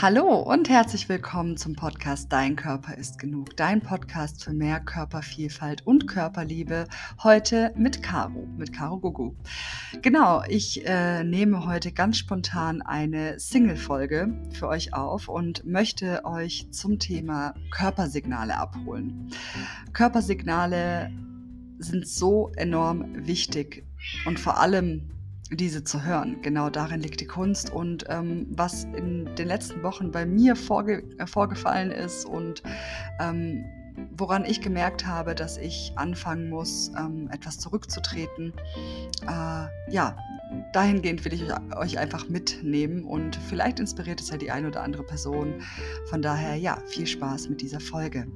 Hallo 0.00 0.36
und 0.36 0.68
herzlich 0.68 1.08
willkommen 1.08 1.56
zum 1.56 1.74
Podcast 1.74 2.32
Dein 2.32 2.54
Körper 2.54 2.96
ist 2.96 3.18
genug. 3.18 3.56
Dein 3.56 3.80
Podcast 3.80 4.44
für 4.44 4.52
mehr 4.52 4.78
Körpervielfalt 4.78 5.84
und 5.88 6.06
Körperliebe. 6.06 6.86
Heute 7.24 7.72
mit 7.76 8.00
Caro, 8.00 8.46
mit 8.56 8.72
Caro 8.72 9.00
Gugu. 9.00 9.34
Genau, 10.00 10.44
ich 10.46 10.86
äh, 10.86 11.24
nehme 11.24 11.66
heute 11.66 11.90
ganz 11.90 12.16
spontan 12.16 12.80
eine 12.80 13.40
Single-Folge 13.40 14.40
für 14.52 14.68
euch 14.68 14.94
auf 14.94 15.26
und 15.26 15.66
möchte 15.66 16.24
euch 16.24 16.68
zum 16.70 17.00
Thema 17.00 17.54
Körpersignale 17.72 18.56
abholen. 18.56 19.30
Körpersignale 19.94 21.10
sind 21.80 22.06
so 22.06 22.52
enorm 22.54 23.26
wichtig 23.26 23.84
und 24.26 24.38
vor 24.38 24.60
allem 24.60 25.10
diese 25.50 25.84
zu 25.84 26.04
hören. 26.04 26.40
Genau 26.42 26.70
darin 26.70 27.00
liegt 27.00 27.20
die 27.20 27.26
Kunst. 27.26 27.70
Und 27.70 28.04
ähm, 28.08 28.46
was 28.50 28.84
in 28.84 29.34
den 29.36 29.48
letzten 29.48 29.82
Wochen 29.82 30.10
bei 30.10 30.26
mir 30.26 30.56
vorge 30.56 31.02
äh, 31.18 31.26
vorgefallen 31.26 31.90
ist 31.90 32.24
und 32.24 32.62
ähm, 33.20 33.64
woran 34.16 34.44
ich 34.44 34.60
gemerkt 34.60 35.06
habe, 35.06 35.34
dass 35.34 35.56
ich 35.56 35.92
anfangen 35.96 36.50
muss, 36.50 36.90
ähm, 36.98 37.28
etwas 37.32 37.58
zurückzutreten, 37.58 38.52
äh, 39.22 39.92
ja, 39.92 40.16
dahingehend 40.72 41.24
will 41.24 41.32
ich 41.32 41.44
euch 41.76 41.98
einfach 41.98 42.28
mitnehmen 42.28 43.04
und 43.04 43.36
vielleicht 43.36 43.80
inspiriert 43.80 44.20
es 44.20 44.30
ja 44.30 44.36
die 44.36 44.50
eine 44.50 44.68
oder 44.68 44.82
andere 44.82 45.02
Person. 45.02 45.54
Von 46.06 46.22
daher, 46.22 46.56
ja, 46.56 46.78
viel 46.86 47.06
Spaß 47.06 47.48
mit 47.48 47.60
dieser 47.60 47.80
Folge. 47.80 48.26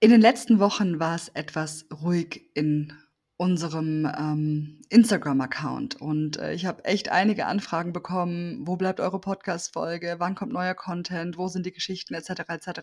In 0.00 0.10
den 0.10 0.20
letzten 0.20 0.60
Wochen 0.60 1.00
war 1.00 1.16
es 1.16 1.28
etwas 1.30 1.86
ruhig 1.90 2.50
in 2.54 2.92
unserem 3.36 4.04
ähm, 4.04 4.80
Instagram-Account 4.90 6.00
und 6.00 6.36
äh, 6.38 6.52
ich 6.54 6.66
habe 6.66 6.84
echt 6.84 7.08
einige 7.08 7.46
Anfragen 7.46 7.92
bekommen, 7.92 8.64
wo 8.64 8.76
bleibt 8.76 9.00
eure 9.00 9.20
Podcast-Folge, 9.20 10.16
wann 10.18 10.36
kommt 10.36 10.52
neuer 10.52 10.74
Content, 10.74 11.36
wo 11.36 11.48
sind 11.48 11.66
die 11.66 11.72
Geschichten 11.72 12.14
etc. 12.14 12.30
etc. 12.48 12.80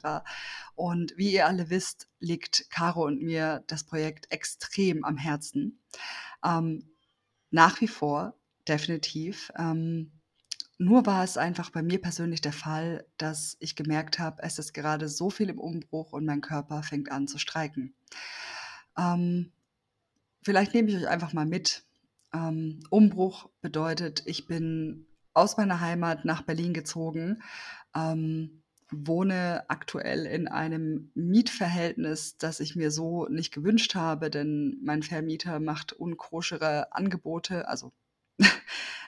Und 0.75 1.13
wie 1.15 1.31
ihr 1.31 1.45
alle 1.47 1.69
wisst, 1.69 2.09
liegt 2.19 2.69
Caro 2.69 3.05
und 3.05 3.21
mir 3.21 3.63
das 3.67 3.85
Projekt 3.85 4.29
extrem 4.31 5.05
am 5.05 5.15
Herzen. 5.15 5.81
Ähm, 6.43 6.95
nach 7.49 7.79
wie 7.79 7.87
vor, 7.87 8.35
definitiv. 8.67 9.51
Ähm, 9.57 10.14
nur 10.77 11.05
war 11.05 11.23
es 11.23 11.37
einfach 11.37 11.69
bei 11.69 11.81
mir 11.81 12.01
persönlich 12.01 12.41
der 12.41 12.53
Fall, 12.53 13.05
dass 13.17 13.55
ich 13.59 13.75
gemerkt 13.75 14.19
habe, 14.19 14.43
es 14.43 14.59
ist 14.59 14.73
gerade 14.73 15.07
so 15.07 15.29
viel 15.29 15.49
im 15.49 15.59
Umbruch 15.59 16.13
und 16.13 16.25
mein 16.25 16.41
Körper 16.41 16.83
fängt 16.83 17.11
an 17.11 17.27
zu 17.27 17.37
streiken. 17.37 17.93
Ähm, 18.97 19.51
vielleicht 20.41 20.73
nehme 20.73 20.89
ich 20.89 20.97
euch 20.97 21.07
einfach 21.07 21.33
mal 21.33 21.45
mit. 21.45 21.85
Ähm, 22.33 22.81
Umbruch 22.89 23.49
bedeutet, 23.61 24.23
ich 24.25 24.47
bin 24.47 25.07
aus 25.33 25.57
meiner 25.57 25.79
Heimat 25.79 26.25
nach 26.25 26.41
Berlin 26.41 26.73
gezogen, 26.73 27.41
ähm, 27.95 28.61
wohne 28.91 29.65
aktuell 29.69 30.25
in 30.25 30.47
einem 30.47 31.11
Mietverhältnis, 31.15 32.37
das 32.37 32.59
ich 32.59 32.75
mir 32.75 32.91
so 32.91 33.27
nicht 33.27 33.53
gewünscht 33.53 33.95
habe, 33.95 34.29
denn 34.29 34.77
mein 34.83 35.03
Vermieter 35.03 35.59
macht 35.59 35.93
unkoschere 35.93 36.93
Angebote, 36.93 37.67
also 37.67 37.93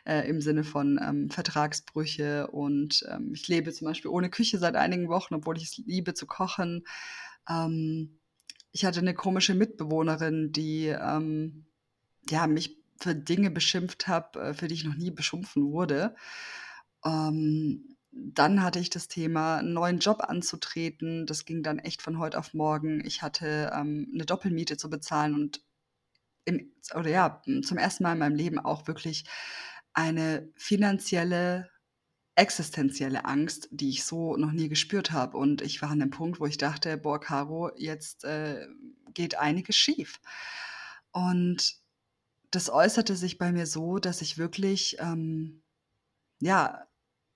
äh, 0.08 0.28
im 0.28 0.42
Sinne 0.42 0.64
von 0.64 1.00
ähm, 1.04 1.30
Vertragsbrüche. 1.30 2.48
Und 2.48 3.06
ähm, 3.12 3.34
ich 3.34 3.48
lebe 3.48 3.74
zum 3.74 3.86
Beispiel 3.86 4.10
ohne 4.10 4.30
Küche 4.30 4.58
seit 4.58 4.76
einigen 4.76 5.10
Wochen, 5.10 5.36
obwohl 5.36 5.58
ich 5.58 5.66
es 5.66 5.78
liebe 5.78 6.14
zu 6.14 6.26
kochen. 6.26 6.86
Ähm, 7.50 8.20
ich 8.72 8.86
hatte 8.86 9.00
eine 9.00 9.14
komische 9.14 9.54
Mitbewohnerin, 9.54 10.52
die 10.52 10.88
ähm, 10.88 11.66
ja, 12.30 12.48
mich 12.48 12.78
für 13.00 13.16
Dinge 13.16 13.52
beschimpft 13.52 14.08
hat, 14.08 14.38
äh, 14.38 14.54
für 14.54 14.68
die 14.68 14.76
ich 14.76 14.86
noch 14.86 14.96
nie 14.96 15.12
beschimpfen 15.12 15.72
wurde. 15.72 16.16
Ähm, 17.06 17.98
dann 18.12 18.64
hatte 18.64 18.80
ich 18.80 18.90
das 18.90 19.10
Thema, 19.10 19.58
einen 19.58 19.74
neuen 19.74 20.00
Job 20.00 20.24
anzutreten. 20.24 21.28
Das 21.28 21.46
ging 21.46 21.64
dann 21.64 21.80
echt 21.80 22.02
von 22.02 22.18
heute 22.18 22.40
auf 22.40 22.54
morgen. 22.54 23.06
Ich 23.06 23.22
hatte 23.22 23.74
eine 23.74 24.26
Doppelmiete 24.26 24.78
zu 24.78 24.90
bezahlen 24.90 25.36
und 25.36 25.62
im, 26.46 26.72
oder 26.96 27.10
ja, 27.10 27.42
zum 27.62 27.78
ersten 27.78 28.04
Mal 28.04 28.14
in 28.14 28.20
meinem 28.20 28.36
Leben 28.36 28.58
auch 28.58 28.88
wirklich 28.88 29.26
eine 29.98 30.48
finanzielle, 30.56 31.72
existenzielle 32.36 33.26
Angst, 33.26 33.68
die 33.72 33.90
ich 33.90 34.04
so 34.06 34.38
noch 34.38 34.52
nie 34.52 34.70
gespürt 34.70 35.12
habe. 35.12 35.38
Und 35.38 35.64
ich 35.64 35.82
war 35.82 35.90
an 35.90 36.00
dem 36.00 36.12
Punkt, 36.12 36.40
wo 36.40 36.46
ich 36.46 36.60
dachte, 36.60 36.98
boah, 36.98 37.20
Caro, 37.20 37.72
jetzt 37.76 38.24
äh, 38.24 38.68
geht 39.16 39.40
einiges 39.40 39.76
schief. 39.76 40.20
Und 41.12 41.78
das 42.52 42.70
äußerte 42.70 43.16
sich 43.16 43.40
bei 43.40 43.52
mir 43.52 43.66
so, 43.66 43.98
dass 43.98 44.22
ich 44.22 44.38
wirklich, 44.38 44.98
ähm, 45.00 45.64
ja, 46.40 46.86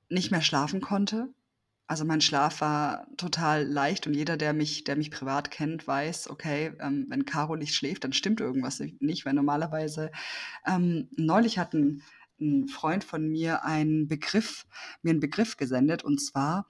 nicht 0.10 0.30
mehr 0.30 0.42
schlafen 0.42 0.82
konnte. 0.82 1.30
Also 1.88 2.06
mein 2.06 2.22
Schlaf 2.22 2.62
war 2.62 3.08
total 3.18 3.66
leicht 3.66 4.06
und 4.06 4.14
jeder, 4.14 4.38
der 4.38 4.54
mich, 4.54 4.84
der 4.84 4.96
mich 4.96 5.10
privat 5.10 5.50
kennt, 5.50 5.88
weiß, 5.88 6.30
okay, 6.30 6.74
ähm, 6.80 7.08
wenn 7.10 7.26
Caro 7.26 7.56
nicht 7.56 7.74
schläft, 7.74 8.04
dann 8.04 8.14
stimmt 8.14 8.40
irgendwas 8.40 8.80
nicht, 9.00 9.26
weil 9.26 9.34
normalerweise 9.34 10.12
ähm, 10.68 11.10
neulich 11.18 11.58
hatten 11.58 12.04
ein 12.42 12.68
Freund 12.68 13.04
von 13.04 13.28
mir 13.28 13.64
einen 13.64 14.08
Begriff, 14.08 14.66
mir 15.02 15.12
einen 15.12 15.20
Begriff 15.20 15.58
gesendet 15.58 16.04
und 16.04 16.20
zwar 16.20 16.68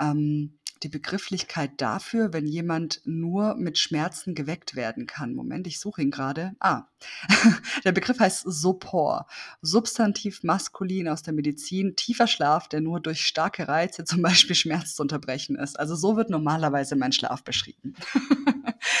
ähm, 0.00 0.58
die 0.84 0.88
Begrifflichkeit 0.88 1.80
dafür, 1.80 2.32
wenn 2.32 2.46
jemand 2.46 3.00
nur 3.04 3.54
mit 3.54 3.78
Schmerzen 3.78 4.34
geweckt 4.34 4.76
werden 4.76 5.06
kann. 5.06 5.34
Moment, 5.34 5.66
ich 5.66 5.80
suche 5.80 6.02
ihn 6.02 6.10
gerade. 6.10 6.54
Ah, 6.60 6.84
der 7.84 7.92
Begriff 7.92 8.20
heißt 8.20 8.44
Sopor. 8.46 9.26
Substantiv 9.62 10.42
maskulin 10.42 11.08
aus 11.08 11.22
der 11.22 11.32
Medizin, 11.32 11.96
tiefer 11.96 12.26
Schlaf, 12.26 12.68
der 12.68 12.82
nur 12.82 13.00
durch 13.00 13.26
starke 13.26 13.66
Reize, 13.66 14.04
zum 14.04 14.20
Beispiel 14.22 14.56
Schmerz 14.56 14.94
zu 14.94 15.02
unterbrechen 15.02 15.56
ist. 15.56 15.78
Also 15.78 15.96
so 15.96 16.16
wird 16.16 16.28
normalerweise 16.30 16.96
mein 16.96 17.12
Schlaf 17.12 17.42
beschrieben. 17.42 17.94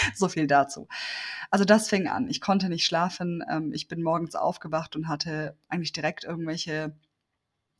so 0.14 0.28
viel 0.28 0.46
dazu. 0.46 0.88
Also 1.50 1.64
das 1.64 1.88
fing 1.88 2.08
an. 2.08 2.28
Ich 2.28 2.40
konnte 2.40 2.68
nicht 2.68 2.84
schlafen. 2.84 3.42
Ähm, 3.50 3.72
ich 3.72 3.88
bin 3.88 4.02
morgens 4.02 4.34
aufgewacht 4.34 4.96
und 4.96 5.08
hatte 5.08 5.56
eigentlich 5.68 5.92
direkt 5.92 6.24
irgendwelche 6.24 6.94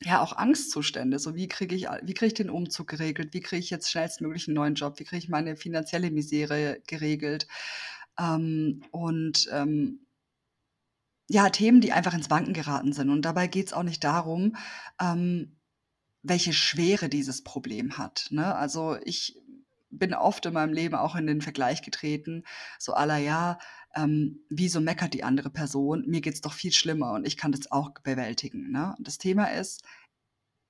ja 0.02 0.20
auch 0.20 0.36
Angstzustände. 0.36 1.18
So 1.18 1.34
wie 1.34 1.48
kriege 1.48 1.74
ich, 1.74 1.86
wie 2.02 2.14
kriege 2.14 2.26
ich 2.26 2.34
den 2.34 2.50
Umzug 2.50 2.88
geregelt? 2.88 3.32
Wie 3.34 3.40
kriege 3.40 3.60
ich 3.60 3.70
jetzt 3.70 3.90
schnellstmöglich 3.90 4.48
einen 4.48 4.56
neuen 4.56 4.74
Job? 4.74 4.98
Wie 4.98 5.04
kriege 5.04 5.18
ich 5.18 5.28
meine 5.28 5.56
finanzielle 5.56 6.10
Misere 6.10 6.80
geregelt? 6.86 7.46
Ähm, 8.18 8.84
und 8.90 9.48
ähm, 9.52 10.00
ja, 11.28 11.48
Themen, 11.50 11.80
die 11.80 11.92
einfach 11.92 12.14
ins 12.14 12.30
Wanken 12.30 12.52
geraten 12.54 12.92
sind. 12.92 13.10
Und 13.10 13.22
dabei 13.22 13.46
geht 13.46 13.68
es 13.68 13.72
auch 13.72 13.82
nicht 13.82 14.04
darum, 14.04 14.56
ähm, 15.00 15.56
welche 16.22 16.52
Schwere 16.52 17.08
dieses 17.08 17.42
Problem 17.42 17.98
hat. 17.98 18.28
Ne? 18.30 18.54
Also 18.54 18.96
ich 19.04 19.36
bin 19.98 20.14
oft 20.14 20.46
in 20.46 20.54
meinem 20.54 20.72
Leben 20.72 20.94
auch 20.94 21.16
in 21.16 21.26
den 21.26 21.40
Vergleich 21.40 21.82
getreten, 21.82 22.44
so 22.78 22.94
aller 22.94 23.18
ja, 23.18 23.58
ähm, 23.94 24.40
wieso 24.48 24.80
meckert 24.80 25.14
die 25.14 25.24
andere 25.24 25.50
Person? 25.50 26.04
Mir 26.06 26.20
geht 26.20 26.34
es 26.34 26.40
doch 26.40 26.52
viel 26.52 26.72
schlimmer 26.72 27.12
und 27.12 27.26
ich 27.26 27.36
kann 27.36 27.52
das 27.52 27.70
auch 27.70 27.90
bewältigen. 28.02 28.70
Ne? 28.70 28.94
Das 28.98 29.18
Thema 29.18 29.52
ist, 29.52 29.84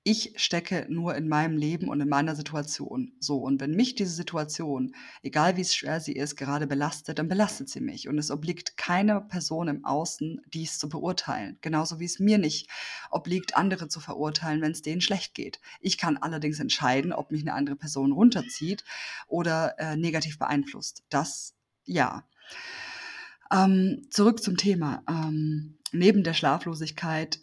ich 0.07 0.33
stecke 0.35 0.85
nur 0.87 1.15
in 1.15 1.27
meinem 1.27 1.57
Leben 1.57 1.89
und 1.89 1.99
in 1.99 2.07
meiner 2.07 2.35
Situation. 2.35 3.13
So, 3.19 3.37
und 3.37 3.59
wenn 3.59 3.71
mich 3.71 3.95
diese 3.95 4.11
Situation, 4.11 4.93
egal 5.23 5.57
wie 5.57 5.65
schwer 5.65 5.99
sie 5.99 6.13
ist, 6.13 6.35
gerade 6.35 6.67
belastet, 6.67 7.17
dann 7.17 7.27
belastet 7.27 7.69
sie 7.69 7.79
mich. 7.79 8.07
Und 8.07 8.19
es 8.19 8.29
obliegt 8.29 8.77
keiner 8.77 9.19
Person 9.19 9.67
im 9.67 9.83
Außen, 9.83 10.41
dies 10.53 10.77
zu 10.77 10.89
beurteilen. 10.89 11.57
Genauso 11.61 11.99
wie 11.99 12.05
es 12.05 12.19
mir 12.19 12.37
nicht 12.37 12.69
obliegt, 13.09 13.57
andere 13.57 13.87
zu 13.87 13.99
verurteilen, 13.99 14.61
wenn 14.61 14.73
es 14.73 14.83
denen 14.83 15.01
schlecht 15.01 15.33
geht. 15.33 15.59
Ich 15.81 15.97
kann 15.97 16.17
allerdings 16.17 16.59
entscheiden, 16.59 17.11
ob 17.11 17.31
mich 17.31 17.41
eine 17.41 17.53
andere 17.53 17.75
Person 17.75 18.11
runterzieht 18.11 18.83
oder 19.25 19.73
äh, 19.79 19.97
negativ 19.97 20.37
beeinflusst. 20.37 21.03
Das 21.09 21.55
ja. 21.83 22.27
Ähm, 23.51 24.05
zurück 24.11 24.43
zum 24.43 24.55
Thema. 24.55 25.01
Ähm, 25.09 25.79
neben 25.91 26.23
der 26.23 26.35
Schlaflosigkeit 26.35 27.39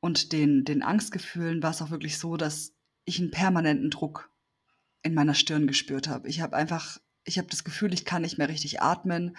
und 0.00 0.32
den, 0.32 0.64
den 0.64 0.82
Angstgefühlen 0.82 1.62
war 1.62 1.70
es 1.70 1.82
auch 1.82 1.90
wirklich 1.90 2.18
so, 2.18 2.36
dass 2.36 2.72
ich 3.04 3.18
einen 3.18 3.30
permanenten 3.30 3.90
Druck 3.90 4.30
in 5.02 5.14
meiner 5.14 5.34
Stirn 5.34 5.66
gespürt 5.66 6.08
habe. 6.08 6.28
Ich 6.28 6.40
habe 6.40 6.56
einfach, 6.56 6.98
ich 7.24 7.38
habe 7.38 7.48
das 7.48 7.64
Gefühl, 7.64 7.92
ich 7.94 8.04
kann 8.04 8.22
nicht 8.22 8.38
mehr 8.38 8.48
richtig 8.48 8.80
atmen. 8.80 9.36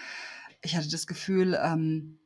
Ich 0.61 0.75
hatte 0.75 0.89
das 0.89 1.07
Gefühl, 1.07 1.57
ähm, 1.61 2.19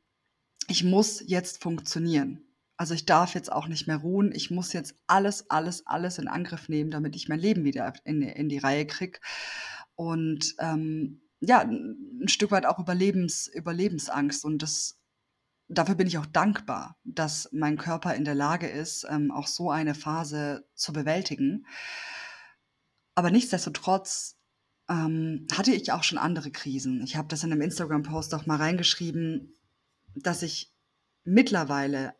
ich 0.68 0.84
muss 0.84 1.22
jetzt 1.26 1.62
funktionieren. 1.62 2.44
Also 2.76 2.94
ich 2.94 3.06
darf 3.06 3.34
jetzt 3.34 3.52
auch 3.52 3.68
nicht 3.68 3.86
mehr 3.86 3.98
ruhen. 3.98 4.32
Ich 4.32 4.50
muss 4.50 4.72
jetzt 4.72 4.96
alles, 5.06 5.50
alles, 5.50 5.86
alles 5.86 6.18
in 6.18 6.26
Angriff 6.26 6.68
nehmen, 6.68 6.90
damit 6.90 7.14
ich 7.14 7.28
mein 7.28 7.38
Leben 7.38 7.64
wieder 7.64 7.92
in, 8.04 8.22
in 8.22 8.48
die 8.48 8.58
Reihe 8.58 8.86
kriege. 8.86 9.20
Und 9.94 10.56
ähm, 10.58 11.22
ja, 11.40 11.60
ein 11.60 12.26
Stück 12.26 12.50
weit 12.50 12.66
auch 12.66 12.78
Überlebens, 12.78 13.46
Überlebensangst. 13.46 14.44
Und 14.44 14.62
das 14.62 14.98
dafür 15.68 15.94
bin 15.94 16.06
ich 16.06 16.18
auch 16.18 16.26
dankbar, 16.26 16.96
dass 17.04 17.48
mein 17.52 17.76
Körper 17.76 18.14
in 18.14 18.24
der 18.24 18.34
Lage 18.34 18.68
ist, 18.68 19.06
ähm, 19.08 19.30
auch 19.30 19.46
so 19.46 19.70
eine 19.70 19.94
Phase 19.94 20.66
zu 20.74 20.92
bewältigen. 20.92 21.66
Aber 23.14 23.30
nichtsdestotrotz 23.30 24.36
ähm, 24.88 25.46
hatte 25.56 25.72
ich 25.72 25.92
auch 25.92 26.02
schon 26.02 26.18
andere 26.18 26.50
Krisen. 26.50 27.02
Ich 27.02 27.16
habe 27.16 27.28
das 27.28 27.44
in 27.44 27.52
einem 27.52 27.62
Instagram-Post 27.62 28.34
auch 28.34 28.46
mal 28.46 28.56
reingeschrieben, 28.56 29.54
dass 30.14 30.42
ich 30.42 30.72
mittlerweile 31.24 32.14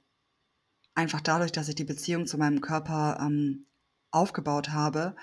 einfach 0.94 1.20
dadurch, 1.20 1.52
dass 1.52 1.68
ich 1.68 1.74
die 1.74 1.84
Beziehung 1.84 2.26
zu 2.26 2.38
meinem 2.38 2.60
Körper 2.60 3.18
ähm, 3.20 3.66
aufgebaut 4.10 4.70
habe, 4.70 5.16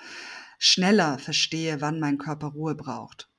schneller 0.58 1.18
verstehe, 1.18 1.80
wann 1.80 1.98
mein 1.98 2.18
Körper 2.18 2.48
Ruhe 2.48 2.74
braucht. 2.74 3.30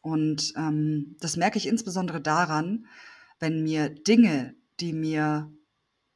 Und 0.00 0.54
ähm, 0.56 1.16
das 1.20 1.36
merke 1.36 1.58
ich 1.58 1.66
insbesondere 1.66 2.20
daran, 2.20 2.86
wenn 3.40 3.62
mir 3.62 3.88
Dinge, 3.88 4.54
die 4.80 4.92
mir 4.92 5.52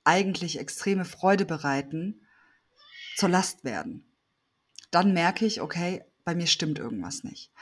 eigentlich 0.05 0.59
extreme 0.59 1.05
Freude 1.05 1.45
bereiten, 1.45 2.27
zur 3.17 3.29
Last 3.29 3.65
werden. 3.65 4.05
Dann 4.91 5.13
merke 5.13 5.47
ich, 5.47 5.61
okay, 5.61 6.03
bei 6.25 6.35
mir 6.35 6.47
stimmt 6.47 6.79
irgendwas 6.79 7.25
nicht. 7.25 7.53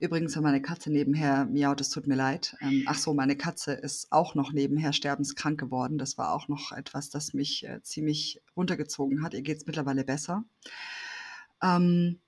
Übrigens, 0.00 0.34
wenn 0.34 0.42
meine 0.42 0.60
Katze 0.60 0.90
nebenher 0.90 1.44
miaut, 1.44 1.80
es 1.80 1.90
tut 1.90 2.08
mir 2.08 2.16
leid. 2.16 2.56
Ähm, 2.60 2.82
ach 2.86 2.98
so, 2.98 3.14
meine 3.14 3.36
Katze 3.36 3.72
ist 3.72 4.10
auch 4.10 4.34
noch 4.34 4.52
nebenher 4.52 4.92
sterbenskrank 4.92 5.60
geworden. 5.60 5.96
Das 5.96 6.18
war 6.18 6.32
auch 6.32 6.48
noch 6.48 6.72
etwas, 6.72 7.08
das 7.08 7.34
mich 7.34 7.64
äh, 7.68 7.80
ziemlich 7.82 8.42
runtergezogen 8.56 9.22
hat. 9.22 9.32
Ihr 9.32 9.42
geht 9.42 9.58
es 9.58 9.66
mittlerweile 9.66 10.02
besser. 10.02 10.44
Ähm, 11.62 12.18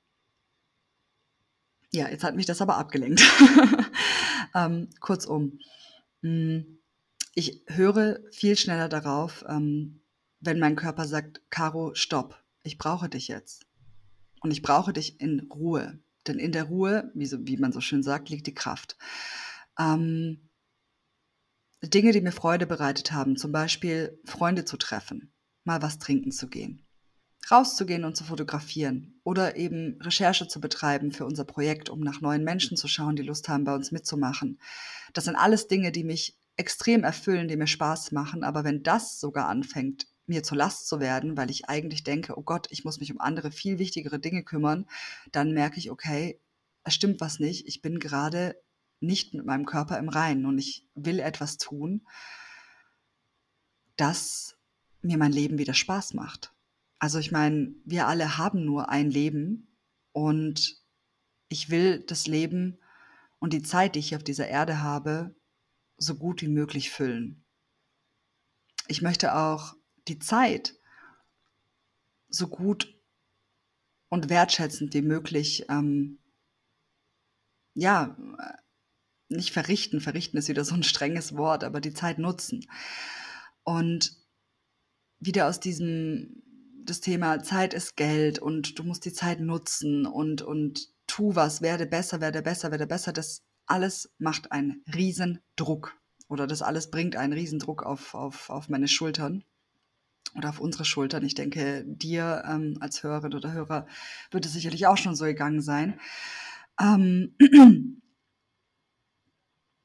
ja, 1.92 2.08
jetzt 2.08 2.22
hat 2.22 2.36
mich 2.36 2.46
das 2.46 2.62
aber 2.62 2.76
abgelenkt. 2.76 3.22
ähm, 4.54 4.88
kurzum, 5.00 5.58
ich 7.34 7.62
höre 7.66 8.20
viel 8.32 8.56
schneller 8.56 8.88
darauf, 8.88 9.44
ähm, 9.48 10.00
wenn 10.40 10.58
mein 10.58 10.76
Körper 10.76 11.06
sagt, 11.06 11.42
Caro, 11.50 11.94
stopp, 11.94 12.42
ich 12.62 12.78
brauche 12.78 13.08
dich 13.08 13.28
jetzt. 13.28 13.66
Und 14.40 14.50
ich 14.50 14.62
brauche 14.62 14.92
dich 14.92 15.20
in 15.20 15.48
Ruhe. 15.50 16.02
Denn 16.26 16.38
in 16.38 16.52
der 16.52 16.64
Ruhe, 16.64 17.10
wie, 17.14 17.26
so, 17.26 17.46
wie 17.46 17.56
man 17.56 17.72
so 17.72 17.80
schön 17.80 18.02
sagt, 18.02 18.30
liegt 18.30 18.46
die 18.46 18.54
Kraft. 18.54 18.96
Ähm, 19.78 20.48
Dinge, 21.82 22.12
die 22.12 22.20
mir 22.20 22.32
Freude 22.32 22.66
bereitet 22.66 23.12
haben, 23.12 23.36
zum 23.36 23.52
Beispiel 23.52 24.18
Freunde 24.24 24.64
zu 24.64 24.76
treffen, 24.76 25.34
mal 25.64 25.82
was 25.82 25.98
trinken 25.98 26.32
zu 26.32 26.48
gehen, 26.48 26.86
rauszugehen 27.50 28.04
und 28.04 28.16
zu 28.16 28.24
fotografieren 28.24 29.20
oder 29.24 29.56
eben 29.56 30.00
Recherche 30.00 30.48
zu 30.48 30.60
betreiben 30.60 31.12
für 31.12 31.26
unser 31.26 31.44
Projekt, 31.44 31.90
um 31.90 32.00
nach 32.00 32.20
neuen 32.20 32.44
Menschen 32.44 32.76
zu 32.76 32.88
schauen, 32.88 33.16
die 33.16 33.22
Lust 33.22 33.48
haben, 33.48 33.64
bei 33.64 33.74
uns 33.74 33.92
mitzumachen. 33.92 34.58
Das 35.12 35.24
sind 35.24 35.36
alles 35.36 35.68
Dinge, 35.68 35.92
die 35.92 36.04
mich 36.04 36.36
extrem 36.56 37.04
erfüllen, 37.04 37.48
die 37.48 37.56
mir 37.56 37.66
Spaß 37.66 38.12
machen. 38.12 38.44
Aber 38.44 38.64
wenn 38.64 38.82
das 38.82 39.20
sogar 39.20 39.48
anfängt, 39.48 40.06
mir 40.26 40.42
zur 40.42 40.56
Last 40.56 40.88
zu 40.88 41.00
werden, 41.00 41.36
weil 41.36 41.50
ich 41.50 41.68
eigentlich 41.68 42.02
denke, 42.02 42.38
oh 42.38 42.42
Gott, 42.42 42.66
ich 42.70 42.84
muss 42.84 43.00
mich 43.00 43.12
um 43.12 43.20
andere 43.20 43.50
viel 43.50 43.78
wichtigere 43.78 44.18
Dinge 44.18 44.42
kümmern, 44.42 44.86
dann 45.32 45.52
merke 45.52 45.78
ich, 45.78 45.90
okay, 45.90 46.40
es 46.82 46.94
stimmt 46.94 47.20
was 47.20 47.38
nicht. 47.40 47.66
Ich 47.66 47.82
bin 47.82 47.98
gerade 47.98 48.56
nicht 49.00 49.34
mit 49.34 49.44
meinem 49.44 49.66
Körper 49.66 49.98
im 49.98 50.08
Reinen 50.08 50.46
und 50.46 50.58
ich 50.58 50.86
will 50.94 51.18
etwas 51.18 51.58
tun, 51.58 52.06
das 53.96 54.56
mir 55.02 55.18
mein 55.18 55.32
Leben 55.32 55.58
wieder 55.58 55.74
Spaß 55.74 56.14
macht. 56.14 56.52
Also 56.98 57.18
ich 57.18 57.32
meine, 57.32 57.74
wir 57.84 58.06
alle 58.06 58.38
haben 58.38 58.64
nur 58.64 58.88
ein 58.88 59.10
Leben 59.10 59.76
und 60.12 60.82
ich 61.48 61.70
will 61.70 62.00
das 62.00 62.26
Leben 62.26 62.78
und 63.38 63.52
die 63.52 63.62
Zeit, 63.62 63.94
die 63.94 63.98
ich 63.98 64.16
auf 64.16 64.24
dieser 64.24 64.48
Erde 64.48 64.82
habe, 64.82 65.34
so 65.96 66.14
gut 66.14 66.42
wie 66.42 66.48
möglich 66.48 66.90
füllen. 66.90 67.44
Ich 68.88 69.02
möchte 69.02 69.34
auch 69.34 69.74
die 70.08 70.18
Zeit 70.18 70.74
so 72.28 72.48
gut 72.48 72.94
und 74.08 74.28
wertschätzend 74.28 74.94
wie 74.94 75.02
möglich, 75.02 75.66
ähm, 75.68 76.18
ja, 77.74 78.16
nicht 79.28 79.52
verrichten, 79.52 80.00
verrichten 80.00 80.36
ist 80.36 80.48
wieder 80.48 80.64
so 80.64 80.74
ein 80.74 80.82
strenges 80.82 81.36
Wort, 81.36 81.64
aber 81.64 81.80
die 81.80 81.94
Zeit 81.94 82.18
nutzen. 82.18 82.66
Und 83.64 84.16
wieder 85.18 85.48
aus 85.48 85.58
diesem, 85.58 86.43
das 86.84 87.00
Thema 87.00 87.42
Zeit 87.42 87.74
ist 87.74 87.96
Geld 87.96 88.38
und 88.38 88.78
du 88.78 88.84
musst 88.84 89.04
die 89.04 89.12
Zeit 89.12 89.40
nutzen 89.40 90.06
und, 90.06 90.42
und 90.42 90.88
tu 91.06 91.34
was, 91.34 91.62
werde 91.62 91.86
besser, 91.86 92.20
werde 92.20 92.42
besser, 92.42 92.70
werde 92.70 92.86
besser, 92.86 93.12
das 93.12 93.42
alles 93.66 94.12
macht 94.18 94.52
einen 94.52 94.82
riesen 94.94 95.40
Druck 95.56 95.96
oder 96.28 96.46
das 96.46 96.62
alles 96.62 96.90
bringt 96.90 97.16
einen 97.16 97.32
riesen 97.32 97.58
Druck 97.58 97.82
auf, 97.82 98.14
auf, 98.14 98.50
auf 98.50 98.68
meine 98.68 98.88
Schultern 98.88 99.44
oder 100.34 100.50
auf 100.50 100.60
unsere 100.60 100.84
Schultern. 100.84 101.24
Ich 101.24 101.34
denke, 101.34 101.84
dir 101.86 102.42
ähm, 102.46 102.76
als 102.80 103.02
Hörerin 103.02 103.34
oder 103.34 103.52
Hörer 103.52 103.86
wird 104.30 104.46
es 104.46 104.52
sicherlich 104.52 104.86
auch 104.86 104.96
schon 104.96 105.14
so 105.14 105.24
gegangen 105.24 105.62
sein. 105.62 105.98
Ähm, 106.80 107.36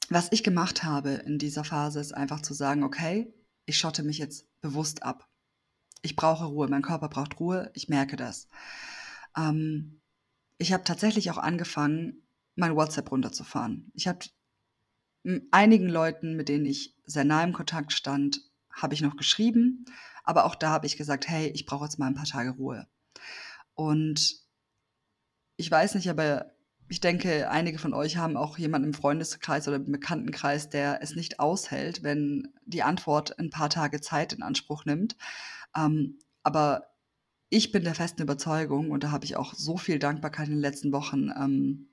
was 0.09 0.31
ich 0.31 0.43
gemacht 0.43 0.83
habe 0.83 1.11
in 1.11 1.37
dieser 1.37 1.63
Phase 1.63 1.99
ist 1.99 2.13
einfach 2.13 2.41
zu 2.41 2.53
sagen, 2.53 2.83
okay, 2.83 3.33
ich 3.65 3.77
schotte 3.77 4.03
mich 4.03 4.17
jetzt 4.17 4.47
bewusst 4.61 5.03
ab. 5.03 5.28
Ich 6.01 6.15
brauche 6.15 6.45
Ruhe, 6.45 6.67
mein 6.67 6.81
Körper 6.81 7.09
braucht 7.09 7.39
Ruhe, 7.39 7.71
ich 7.73 7.89
merke 7.89 8.15
das. 8.15 8.47
Ähm, 9.37 10.01
ich 10.57 10.73
habe 10.73 10.83
tatsächlich 10.83 11.31
auch 11.31 11.37
angefangen, 11.37 12.23
mein 12.55 12.75
WhatsApp 12.75 13.11
runterzufahren. 13.11 13.91
Ich 13.93 14.07
habe 14.07 14.19
einigen 15.51 15.89
Leuten, 15.89 16.35
mit 16.35 16.49
denen 16.49 16.65
ich 16.65 16.95
sehr 17.05 17.25
nah 17.25 17.43
im 17.43 17.53
Kontakt 17.53 17.93
stand, 17.93 18.41
habe 18.71 18.93
ich 18.93 19.01
noch 19.01 19.17
geschrieben, 19.17 19.85
aber 20.23 20.45
auch 20.45 20.55
da 20.55 20.69
habe 20.69 20.85
ich 20.85 20.97
gesagt, 20.97 21.27
hey, 21.27 21.47
ich 21.47 21.65
brauche 21.65 21.85
jetzt 21.85 21.99
mal 21.99 22.07
ein 22.07 22.15
paar 22.15 22.25
Tage 22.25 22.51
Ruhe. 22.51 22.87
Und 23.73 24.39
ich 25.57 25.69
weiß 25.69 25.95
nicht, 25.95 26.09
aber 26.09 26.51
ich 26.87 27.01
denke, 27.01 27.49
einige 27.49 27.77
von 27.77 27.93
euch 27.93 28.17
haben 28.17 28.35
auch 28.35 28.57
jemanden 28.57 28.89
im 28.89 28.93
Freundeskreis 28.93 29.67
oder 29.67 29.77
im 29.77 29.91
Bekanntenkreis, 29.91 30.69
der 30.69 31.01
es 31.01 31.15
nicht 31.15 31.39
aushält, 31.39 32.01
wenn 32.01 32.53
die 32.65 32.81
Antwort 32.81 33.37
ein 33.39 33.51
paar 33.51 33.69
Tage 33.69 34.01
Zeit 34.01 34.33
in 34.33 34.41
Anspruch 34.41 34.85
nimmt. 34.85 35.15
Ähm, 35.79 36.19
aber 36.43 36.89
ich 37.49 37.71
bin 37.71 37.83
der 37.83 37.95
festen 37.95 38.21
Überzeugung, 38.21 38.91
und 38.91 39.03
da 39.03 39.11
habe 39.11 39.25
ich 39.25 39.35
auch 39.35 39.53
so 39.53 39.77
viel 39.77 39.99
Dankbarkeit 39.99 40.47
in 40.47 40.55
den 40.55 40.61
letzten 40.61 40.91
Wochen 40.91 41.31
ähm, 41.35 41.89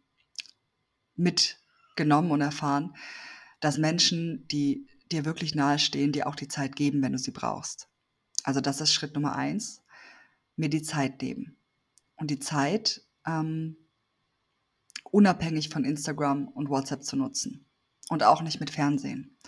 mitgenommen 1.15 2.31
und 2.31 2.41
erfahren, 2.41 2.95
dass 3.61 3.79
Menschen, 3.79 4.47
die 4.49 4.87
dir 5.11 5.25
wirklich 5.25 5.55
nahestehen, 5.55 6.13
dir 6.13 6.27
auch 6.27 6.35
die 6.35 6.49
Zeit 6.49 6.77
geben, 6.77 7.03
wenn 7.03 7.13
du 7.13 7.19
sie 7.19 7.31
brauchst. 7.31 7.89
Also 8.43 8.61
das 8.61 8.81
ist 8.81 8.93
Schritt 8.93 9.15
Nummer 9.15 9.35
eins, 9.35 9.83
mir 10.57 10.69
die 10.69 10.83
Zeit 10.83 11.23
nehmen. 11.23 11.57
Und 12.17 12.31
die 12.31 12.39
Zeit 12.39 13.03
ähm, 13.27 13.77
unabhängig 15.05 15.69
von 15.69 15.85
Instagram 15.85 16.49
und 16.49 16.69
WhatsApp 16.69 17.05
zu 17.05 17.17
nutzen. 17.17 17.67
Und 18.09 18.23
auch 18.23 18.43
nicht 18.43 18.61
mit 18.61 18.71
Fernsehen. 18.71 19.39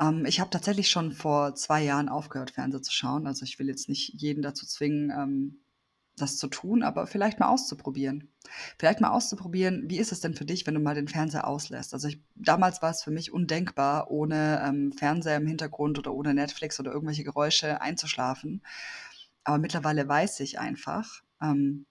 Ähm, 0.00 0.24
ich 0.26 0.40
habe 0.40 0.50
tatsächlich 0.50 0.90
schon 0.90 1.12
vor 1.12 1.54
zwei 1.54 1.82
Jahren 1.82 2.08
aufgehört, 2.08 2.50
Fernsehen 2.50 2.82
zu 2.82 2.92
schauen. 2.92 3.26
Also 3.26 3.44
ich 3.44 3.58
will 3.58 3.68
jetzt 3.68 3.88
nicht 3.88 4.14
jeden 4.14 4.42
dazu 4.42 4.66
zwingen, 4.66 5.10
ähm, 5.10 5.58
das 6.16 6.38
zu 6.38 6.48
tun, 6.48 6.82
aber 6.82 7.06
vielleicht 7.06 7.40
mal 7.40 7.48
auszuprobieren. 7.48 8.32
Vielleicht 8.78 9.00
mal 9.00 9.10
auszuprobieren, 9.10 9.84
wie 9.90 9.98
ist 9.98 10.12
es 10.12 10.20
denn 10.20 10.34
für 10.34 10.46
dich, 10.46 10.66
wenn 10.66 10.74
du 10.74 10.80
mal 10.80 10.94
den 10.94 11.08
Fernseher 11.08 11.46
auslässt? 11.46 11.92
Also 11.92 12.08
ich, 12.08 12.20
damals 12.34 12.80
war 12.80 12.90
es 12.90 13.02
für 13.02 13.10
mich 13.10 13.32
undenkbar, 13.32 14.10
ohne 14.10 14.62
ähm, 14.66 14.92
Fernseher 14.92 15.36
im 15.36 15.46
Hintergrund 15.46 15.98
oder 15.98 16.14
ohne 16.14 16.32
Netflix 16.32 16.80
oder 16.80 16.92
irgendwelche 16.92 17.24
Geräusche 17.24 17.80
einzuschlafen. 17.82 18.62
Aber 19.44 19.58
mittlerweile 19.58 20.08
weiß 20.08 20.40
ich 20.40 20.58
einfach, 20.58 21.22
ähm, 21.42 21.86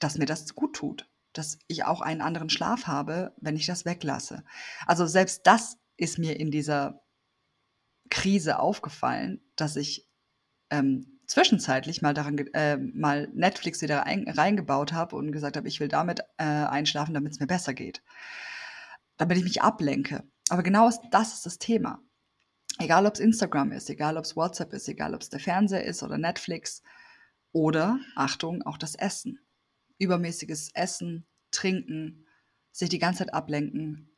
dass 0.00 0.18
mir 0.18 0.26
das 0.26 0.54
gut 0.54 0.74
tut, 0.74 1.08
dass 1.32 1.58
ich 1.66 1.84
auch 1.84 2.00
einen 2.00 2.22
anderen 2.22 2.48
Schlaf 2.48 2.86
habe, 2.86 3.34
wenn 3.36 3.56
ich 3.56 3.66
das 3.66 3.84
weglasse. 3.84 4.42
Also 4.86 5.06
selbst 5.06 5.46
das 5.46 5.76
ist 5.96 6.18
mir 6.18 6.38
in 6.38 6.50
dieser 6.50 7.02
Krise 8.10 8.58
aufgefallen, 8.58 9.40
dass 9.56 9.76
ich 9.76 10.08
ähm, 10.70 11.20
zwischenzeitlich 11.26 12.02
mal 12.02 12.14
daran 12.14 12.38
äh, 12.38 12.76
mal 12.76 13.28
Netflix 13.34 13.82
wieder 13.82 14.04
ein, 14.04 14.28
reingebaut 14.28 14.92
habe 14.92 15.16
und 15.16 15.32
gesagt 15.32 15.56
habe, 15.56 15.68
ich 15.68 15.80
will 15.80 15.88
damit 15.88 16.20
äh, 16.38 16.44
einschlafen, 16.44 17.14
damit 17.14 17.32
es 17.32 17.40
mir 17.40 17.46
besser 17.46 17.74
geht. 17.74 18.02
Damit 19.16 19.38
ich 19.38 19.44
mich 19.44 19.62
ablenke. 19.62 20.24
Aber 20.48 20.62
genau 20.62 20.90
das 21.10 21.34
ist 21.34 21.46
das 21.46 21.58
Thema. 21.58 22.00
Egal 22.78 23.06
ob 23.06 23.14
es 23.14 23.20
Instagram 23.20 23.72
ist, 23.72 23.88
egal 23.88 24.18
ob 24.18 24.24
es 24.24 24.36
WhatsApp 24.36 24.72
ist, 24.72 24.88
egal 24.88 25.14
ob 25.14 25.22
es 25.22 25.30
der 25.30 25.40
Fernseher 25.40 25.84
ist 25.84 26.02
oder 26.02 26.18
Netflix 26.18 26.82
oder, 27.52 27.98
Achtung, 28.14 28.62
auch 28.62 28.76
das 28.76 28.94
Essen. 28.94 29.40
Übermäßiges 29.98 30.72
Essen, 30.74 31.26
Trinken, 31.50 32.26
sich 32.70 32.90
die 32.90 32.98
ganze 32.98 33.20
Zeit 33.20 33.32
ablenken, 33.32 34.10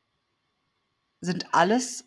sind 1.20 1.54
alles, 1.54 2.04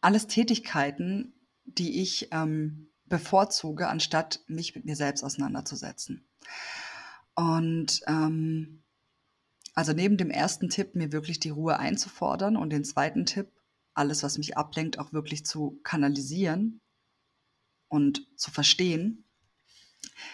alles 0.00 0.26
Tätigkeiten, 0.26 1.34
die 1.64 2.00
ich 2.02 2.28
ähm, 2.30 2.90
bevorzuge, 3.06 3.88
anstatt 3.88 4.40
mich 4.46 4.74
mit 4.74 4.84
mir 4.84 4.96
selbst 4.96 5.22
auseinanderzusetzen. 5.22 6.26
Und 7.34 8.02
ähm, 8.06 8.82
also 9.74 9.92
neben 9.92 10.16
dem 10.16 10.30
ersten 10.30 10.68
Tipp, 10.68 10.94
mir 10.94 11.12
wirklich 11.12 11.40
die 11.40 11.50
Ruhe 11.50 11.78
einzufordern 11.78 12.56
und 12.56 12.70
den 12.70 12.84
zweiten 12.84 13.26
Tipp, 13.26 13.50
alles, 13.92 14.22
was 14.22 14.38
mich 14.38 14.56
ablenkt, 14.56 14.98
auch 14.98 15.12
wirklich 15.12 15.44
zu 15.44 15.80
kanalisieren 15.82 16.80
und 17.88 18.26
zu 18.36 18.50
verstehen, 18.50 19.24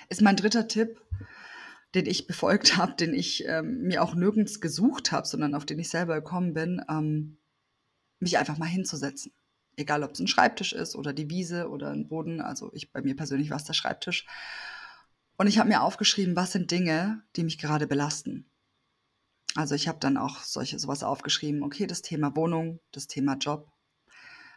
ist 0.09 0.23
mein 0.23 0.37
dritter 0.37 0.69
Tipp, 0.69 1.01
den 1.95 2.07
ich 2.07 2.27
befolgt 2.27 2.77
habe, 2.77 2.95
den 2.95 3.15
ich 3.15 3.45
ähm, 3.47 3.83
mir 3.83 4.03
auch 4.03 4.15
nirgends 4.15 4.61
gesucht 4.61 5.13
habe, 5.13 5.27
sondern 5.27 5.55
auf 5.55 5.67
den 5.67 5.79
ich 5.79 5.89
selber 5.89 6.17
gekommen 6.17 6.55
bin, 6.55 6.83
ähm, 6.89 7.39
mich 8.19 8.39
einfach 8.39 8.59
mal 8.59 8.67
hinzusetzen 8.67 9.33
Egal, 9.81 10.03
ob 10.03 10.13
es 10.13 10.21
ein 10.21 10.27
Schreibtisch 10.27 10.75
ist 10.75 10.95
oder 10.95 11.15
die 11.15 11.31
Wiese 11.31 11.71
oder 11.71 11.91
ein 11.91 12.07
Boden. 12.07 12.43
Also 12.43 12.71
ich 12.75 12.93
bei 12.93 13.01
mir 13.01 13.17
persönlich 13.17 13.49
war 13.49 13.57
es 13.57 13.65
der 13.65 13.73
Schreibtisch. 13.73 14.27
Und 15.39 15.47
ich 15.47 15.59
habe 15.59 15.71
mir 15.71 15.83
aufgeschrieben, 15.83 16.37
was 16.37 16.53
sind 16.53 16.71
Dinge, 16.71 17.23
die 17.37 17.45
mich 17.45 17.59
gerade 17.59 17.87
belasten. 17.87 18.51
Also 19.55 19.75
ich 19.75 19.89
habe 19.89 19.99
dann 19.99 20.19
auch 20.19 20.41
solche 20.41 20.79
sowas 20.79 21.03
aufgeschrieben. 21.03 21.63
Okay, 21.63 21.87
das 21.87 22.03
Thema 22.03 22.37
Wohnung, 22.37 22.81
das 22.93 23.07
Thema 23.07 23.37
Job, 23.37 23.73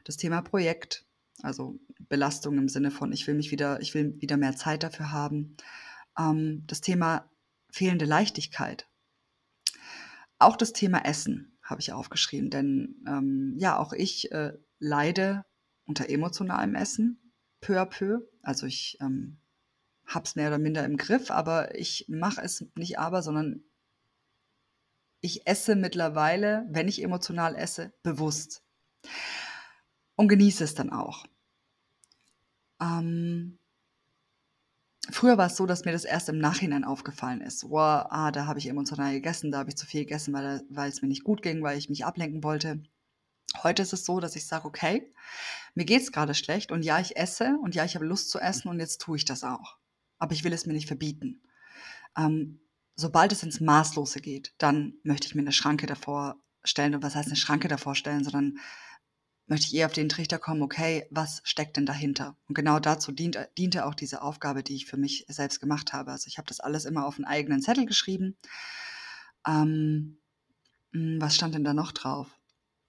das 0.04 0.18
Thema 0.18 0.42
Projekt, 0.42 1.06
also 1.42 1.80
Belastung 2.10 2.58
im 2.58 2.68
Sinne 2.68 2.92
von, 2.92 3.14
ich 3.14 3.26
will 3.26 3.36
mich 3.36 3.50
wieder, 3.50 3.80
ich 3.80 3.94
will 3.94 4.20
wieder 4.20 4.36
mehr 4.36 4.58
Zeit 4.58 4.84
dafür 4.84 5.12
haben. 5.14 5.56
Ähm, 6.18 6.64
das 6.68 6.82
Thema 6.82 7.30
fehlende 7.70 8.06
Leichtigkeit. 8.06 8.88
Auch 10.40 10.56
das 10.56 10.74
Thema 10.74 11.06
Essen 11.06 11.58
habe 11.64 11.82
ich 11.82 11.94
aufgeschrieben, 11.94 12.50
denn 12.50 13.04
ähm, 13.08 13.54
ja, 13.58 13.78
auch 13.78 13.94
ich 13.94 14.32
äh, 14.32 14.54
leide 14.80 15.46
unter 15.86 16.10
emotionalem 16.10 16.76
Essen, 16.76 17.32
peu 17.62 17.80
à 17.80 17.86
peu. 17.86 18.20
Also 18.42 18.66
ich 18.66 18.98
ähm, 19.02 19.38
habe 20.06 20.26
es 20.26 20.36
mehr 20.36 20.50
oder 20.50 20.60
minder 20.60 20.86
im 20.86 20.98
Griff, 20.98 21.32
aber 21.32 21.76
ich 21.76 22.06
mache 22.10 22.42
es 22.42 22.66
nicht 22.76 23.00
aber, 23.00 23.22
sondern 23.22 23.64
ich 25.22 25.48
esse 25.48 25.76
mittlerweile, 25.76 26.68
wenn 26.70 26.90
ich 26.90 27.02
emotional 27.02 27.56
esse, 27.56 27.94
bewusst 28.04 28.62
und 30.16 30.28
genieße 30.28 30.64
es 30.66 30.76
dann 30.76 30.90
auch. 30.92 31.26
Ähm, 32.82 33.58
früher 35.10 35.38
war 35.38 35.48
es 35.48 35.56
so, 35.56 35.66
dass 35.66 35.86
mir 35.86 35.92
das 35.92 36.06
erst 36.06 36.30
im 36.30 36.38
Nachhinein 36.38 36.84
aufgefallen 36.84 37.42
ist. 37.42 37.64
Wow, 37.70 38.08
ah, 38.10 38.32
da 38.32 38.46
habe 38.46 38.60
ich 38.60 38.68
emotional 38.68 39.14
gegessen, 39.14 39.52
da 39.52 39.60
habe 39.60 39.70
ich 39.70 39.76
zu 39.76 39.86
viel 39.86 40.02
gegessen, 40.02 40.34
weil, 40.34 40.64
weil 40.70 40.90
es 40.90 41.02
mir 41.02 41.08
nicht 41.08 41.24
gut 41.24 41.42
ging, 41.42 41.62
weil 41.64 41.78
ich 41.78 41.90
mich 41.90 42.06
ablenken 42.06 42.44
wollte. 42.44 42.84
Heute 43.62 43.82
ist 43.82 43.94
es 43.94 44.06
so, 44.06 44.20
dass 44.20 44.36
ich 44.36 44.48
sage, 44.48 44.66
okay, 44.66 45.14
mir 45.76 45.86
geht 45.86 46.02
es 46.02 46.12
gerade 46.12 46.34
schlecht 46.34 46.72
und 46.72 46.84
ja, 46.84 47.00
ich 47.00 47.18
esse 47.18 47.58
und 47.62 47.76
ja, 47.76 47.86
ich 47.86 47.96
habe 47.96 48.06
Lust 48.06 48.30
zu 48.30 48.40
essen 48.40 48.70
und 48.70 48.80
jetzt 48.80 49.02
tue 49.02 49.18
ich 49.18 49.26
das 49.26 49.44
auch. 49.44 49.78
Aber 50.18 50.34
ich 50.34 50.44
will 50.44 50.54
es 50.54 50.66
mir 50.66 50.74
nicht 50.74 50.88
verbieten. 50.88 51.42
Ähm, 52.18 52.62
sobald 52.96 53.32
es 53.32 53.44
ins 53.44 53.60
Maßlose 53.60 54.22
geht, 54.22 54.54
dann 54.58 54.96
möchte 55.04 55.28
ich 55.28 55.36
mir 55.36 55.42
eine 55.42 55.52
Schranke 55.52 55.86
davor 55.86 56.38
stellen. 56.64 56.96
Und 56.96 57.04
was 57.04 57.16
heißt 57.16 57.28
eine 57.28 57.36
Schranke 57.36 57.68
davor 57.68 57.96
stellen, 57.96 58.24
sondern 58.24 58.60
möchte 59.48 59.68
ich 59.68 59.76
eher 59.76 59.88
auf 59.88 59.94
den 59.94 60.10
Trichter 60.10 60.40
kommen, 60.40 60.62
okay, 60.62 61.06
was 61.12 61.42
steckt 61.44 61.78
denn 61.78 61.86
dahinter? 61.86 62.38
Und 62.48 62.56
genau 62.56 62.80
dazu 62.80 63.12
dient, 63.12 63.38
diente 63.58 63.86
auch 63.86 63.96
diese 63.96 64.22
Aufgabe, 64.22 64.64
die 64.64 64.76
ich 64.76 64.86
für 64.86 64.98
mich 64.98 65.26
selbst 65.28 65.60
gemacht 65.60 65.94
habe. 65.94 66.12
Also 66.12 66.28
ich 66.28 66.38
habe 66.38 66.48
das 66.48 66.60
alles 66.60 66.86
immer 66.86 67.06
auf 67.06 67.16
einen 67.16 67.26
eigenen 67.26 67.62
Zettel 67.62 67.86
geschrieben. 67.86 68.38
Ähm, 69.46 70.18
hm, 70.94 71.22
was 71.22 71.36
stand 71.36 71.56
denn 71.56 71.64
da 71.64 71.74
noch 71.74 71.92
drauf? 71.92 72.28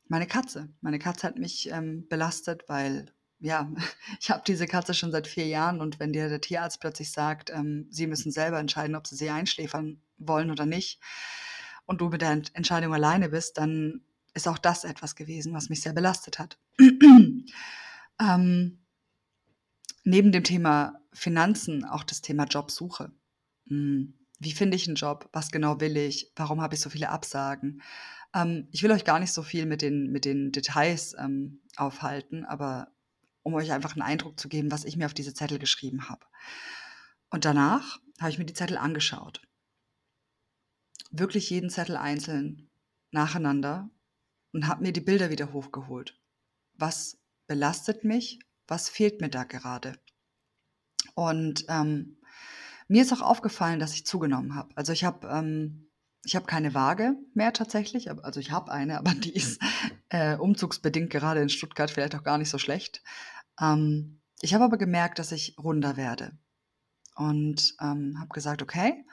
Meine 0.06 0.26
Katze. 0.26 0.68
Meine 0.80 0.98
Katze 0.98 1.26
hat 1.26 1.38
mich 1.38 1.70
ähm, 1.70 2.06
belastet, 2.08 2.64
weil 2.68 3.12
ja, 3.40 3.70
ich 4.20 4.30
habe 4.30 4.42
diese 4.46 4.66
Katze 4.66 4.94
schon 4.94 5.12
seit 5.12 5.26
vier 5.26 5.46
Jahren 5.46 5.80
und 5.80 5.98
wenn 5.98 6.12
dir 6.12 6.28
der 6.28 6.40
Tierarzt 6.40 6.80
plötzlich 6.80 7.10
sagt, 7.10 7.50
ähm, 7.50 7.86
sie 7.90 8.06
müssen 8.06 8.30
selber 8.30 8.58
entscheiden, 8.58 8.96
ob 8.96 9.06
sie 9.06 9.16
sie 9.16 9.30
einschläfern 9.30 10.00
wollen 10.18 10.50
oder 10.50 10.66
nicht, 10.66 11.00
und 11.86 12.00
du 12.00 12.08
mit 12.08 12.22
der 12.22 12.42
Entscheidung 12.54 12.94
alleine 12.94 13.28
bist, 13.28 13.58
dann 13.58 14.00
ist 14.34 14.48
auch 14.48 14.58
das 14.58 14.84
etwas 14.84 15.14
gewesen, 15.14 15.54
was 15.54 15.68
mich 15.68 15.80
sehr 15.80 15.92
belastet 15.92 16.38
hat. 16.38 16.58
ähm, 18.20 18.78
neben 20.04 20.32
dem 20.32 20.44
Thema 20.44 21.00
Finanzen 21.12 21.84
auch 21.84 22.04
das 22.04 22.20
Thema 22.20 22.44
Jobsuche. 22.44 23.12
Hm, 23.68 24.14
wie 24.40 24.52
finde 24.52 24.76
ich 24.76 24.86
einen 24.86 24.96
Job? 24.96 25.28
Was 25.32 25.50
genau 25.50 25.80
will 25.80 25.96
ich? 25.96 26.32
Warum 26.36 26.60
habe 26.60 26.74
ich 26.74 26.80
so 26.80 26.90
viele 26.90 27.08
Absagen? 27.08 27.82
Ähm, 28.34 28.68
ich 28.72 28.82
will 28.82 28.90
euch 28.90 29.04
gar 29.04 29.20
nicht 29.20 29.32
so 29.32 29.42
viel 29.42 29.64
mit 29.66 29.80
den, 29.80 30.10
mit 30.10 30.24
den 30.24 30.52
Details 30.52 31.14
ähm, 31.18 31.60
aufhalten, 31.76 32.44
aber 32.44 32.88
um 33.42 33.54
euch 33.54 33.72
einfach 33.72 33.92
einen 33.92 34.02
Eindruck 34.02 34.38
zu 34.40 34.48
geben, 34.48 34.72
was 34.72 34.84
ich 34.84 34.96
mir 34.96 35.06
auf 35.06 35.14
diese 35.14 35.34
Zettel 35.34 35.58
geschrieben 35.58 36.08
habe. 36.08 36.26
Und 37.30 37.44
danach 37.44 38.00
habe 38.20 38.30
ich 38.30 38.38
mir 38.38 38.46
die 38.46 38.54
Zettel 38.54 38.76
angeschaut. 38.76 39.42
Wirklich 41.10 41.50
jeden 41.50 41.70
Zettel 41.70 41.96
einzeln, 41.96 42.68
nacheinander 43.10 43.90
und 44.54 44.68
habe 44.68 44.82
mir 44.82 44.92
die 44.92 45.00
Bilder 45.00 45.30
wieder 45.30 45.52
hochgeholt. 45.52 46.18
Was 46.74 47.18
belastet 47.46 48.04
mich? 48.04 48.38
Was 48.66 48.88
fehlt 48.88 49.20
mir 49.20 49.28
da 49.28 49.44
gerade? 49.44 49.98
Und 51.14 51.66
ähm, 51.68 52.18
mir 52.88 53.02
ist 53.02 53.12
auch 53.12 53.20
aufgefallen, 53.20 53.80
dass 53.80 53.94
ich 53.94 54.06
zugenommen 54.06 54.54
habe. 54.54 54.70
Also 54.76 54.92
ich 54.92 55.04
habe 55.04 55.28
ähm, 55.28 55.90
ich 56.24 56.36
habe 56.36 56.46
keine 56.46 56.72
Waage 56.72 57.16
mehr 57.34 57.52
tatsächlich. 57.52 58.10
Also 58.10 58.40
ich 58.40 58.50
habe 58.50 58.72
eine, 58.72 58.98
aber 58.98 59.12
die 59.12 59.34
ist 59.34 59.60
äh, 60.08 60.36
umzugsbedingt 60.36 61.10
gerade 61.10 61.42
in 61.42 61.48
Stuttgart 61.48 61.90
vielleicht 61.90 62.14
auch 62.14 62.24
gar 62.24 62.38
nicht 62.38 62.50
so 62.50 62.58
schlecht. 62.58 63.02
Ähm, 63.60 64.20
ich 64.40 64.54
habe 64.54 64.64
aber 64.64 64.78
gemerkt, 64.78 65.18
dass 65.18 65.32
ich 65.32 65.56
runder 65.58 65.96
werde 65.96 66.36
und 67.16 67.74
ähm, 67.80 68.18
habe 68.18 68.28
gesagt, 68.32 68.62
okay, 68.62 69.04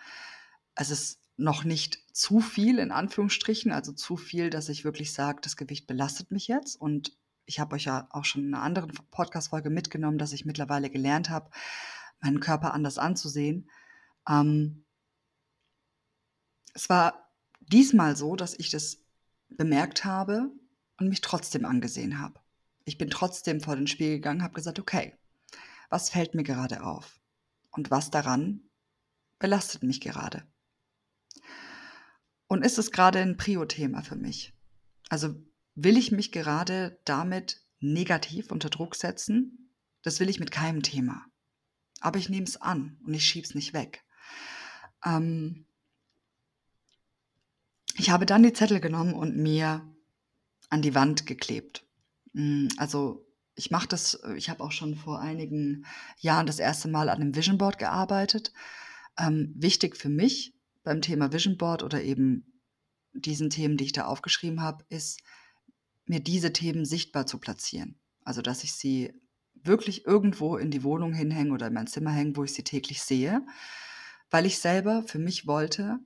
es 0.75 0.89
ist 0.89 1.19
noch 1.38 1.63
nicht 1.63 2.00
zu 2.13 2.39
viel 2.39 2.80
in 2.80 2.91
Anführungsstrichen, 2.91 3.72
also 3.72 3.91
zu 3.91 4.18
viel, 4.18 4.50
dass 4.50 4.70
ich 4.70 4.84
wirklich 4.84 5.13
sage, 5.13 5.39
das 5.41 5.58
Gewicht 5.58 5.88
belastet 5.88 6.32
mich 6.32 6.48
jetzt. 6.48 6.75
Und 6.75 7.18
ich 7.46 7.60
habe 7.60 7.75
euch 7.75 7.86
ja 7.86 8.08
auch 8.12 8.25
schon 8.25 8.44
in 8.44 8.53
einer 8.53 8.63
anderen 8.63 8.91
Podcast-Folge 9.12 9.70
mitgenommen, 9.70 10.18
dass 10.18 10.34
ich 10.34 10.46
mittlerweile 10.46 10.89
gelernt 10.89 11.30
habe, 11.30 11.50
meinen 12.20 12.39
Körper 12.39 12.74
anders 12.74 12.98
anzusehen. 12.98 13.70
Ähm, 14.27 14.86
es 16.74 16.89
war 16.89 17.32
diesmal 17.60 18.15
so, 18.15 18.36
dass 18.36 18.58
ich 18.58 18.70
das 18.70 19.00
bemerkt 19.50 20.06
habe 20.06 20.51
und 20.98 21.10
mich 21.10 21.22
trotzdem 21.22 21.65
angesehen 21.65 22.20
habe. 22.20 22.39
Ich 22.86 22.98
bin 22.98 23.10
trotzdem 23.10 23.62
vor 23.62 23.75
den 23.75 23.88
Spiegel 23.88 24.15
gegangen, 24.15 24.44
habe 24.44 24.53
gesagt, 24.53 24.80
okay, 24.80 25.15
was 25.89 26.10
fällt 26.10 26.36
mir 26.36 26.44
gerade 26.44 26.84
auf? 26.84 27.20
Und 27.72 27.91
was 27.91 28.12
daran 28.12 28.62
belastet 29.39 29.84
mich 29.84 30.01
gerade? 30.01 30.46
Und 32.51 32.65
ist 32.65 32.77
es 32.77 32.91
gerade 32.91 33.20
ein 33.20 33.38
Prio-Thema 33.38 34.01
für 34.01 34.17
mich? 34.17 34.53
Also 35.08 35.34
will 35.75 35.96
ich 35.96 36.12
mich 36.12 36.34
gerade 36.34 37.00
damit 37.05 37.62
negativ 37.79 38.51
unter 38.51 38.70
Druck 38.70 38.96
setzen? 38.96 39.72
Das 40.01 40.20
will 40.20 40.27
ich 40.27 40.38
mit 40.38 40.51
keinem 40.51 40.84
Thema. 40.84 41.25
Aber 42.01 42.20
ich 42.20 42.27
nehme 42.27 42.43
es 42.43 42.58
an 42.58 42.98
und 43.05 43.13
ich 43.13 43.24
schiebe 43.24 43.48
es 43.48 43.55
nicht 43.55 43.74
weg. 43.74 44.03
Ähm 45.05 45.65
ich 47.96 48.10
habe 48.10 48.25
dann 48.25 48.43
die 48.43 48.51
Zettel 48.51 48.81
genommen 48.81 49.13
und 49.13 49.38
mir 49.38 49.89
an 50.70 50.81
die 50.81 50.93
Wand 50.93 51.25
geklebt. 51.25 51.86
Hm, 52.34 52.67
also 52.75 53.25
ich 53.55 53.72
mache 53.72 53.88
das, 53.88 54.22
ich 54.36 54.50
habe 54.50 54.62
auch 54.62 54.74
schon 54.74 54.96
vor 54.96 55.22
einigen 55.22 55.86
Jahren 56.17 56.48
das 56.48 56.60
erste 56.60 56.89
Mal 56.89 57.08
an 57.08 57.22
einem 57.22 57.34
Vision 57.34 57.58
Board 57.58 57.79
gearbeitet. 57.79 58.51
Ähm, 59.17 59.53
wichtig 59.55 59.96
für 59.96 60.10
mich 60.10 60.53
beim 60.84 61.02
Thema 61.02 61.32
Vision 61.32 61.58
Board 61.58 61.84
oder 61.84 62.02
eben 62.02 62.62
diesen 63.14 63.50
Themen, 63.50 63.78
die 63.78 63.86
ich 63.86 63.92
da 63.92 64.06
aufgeschrieben 64.06 64.62
habe, 64.62 64.86
ist, 64.90 65.22
mir 66.06 66.20
diese 66.20 66.54
Themen 66.54 66.86
sichtbar 66.86 67.26
zu 67.26 67.40
platzieren. 67.40 68.00
Also, 68.24 68.42
dass 68.42 68.64
ich 68.64 68.74
sie 68.74 69.14
wirklich 69.54 70.06
irgendwo 70.06 70.58
in 70.58 70.72
die 70.72 70.84
Wohnung 70.84 71.14
hinhänge 71.14 71.54
oder 71.54 71.68
in 71.68 71.74
mein 71.74 71.88
Zimmer 71.88 72.12
hänge, 72.12 72.36
wo 72.36 72.44
ich 72.44 72.54
sie 72.54 72.64
täglich 72.64 73.02
sehe, 73.02 73.46
weil 74.30 74.46
ich 74.46 74.60
selber 74.60 75.04
für 75.04 75.20
mich 75.20 75.48
wollte 75.48 76.00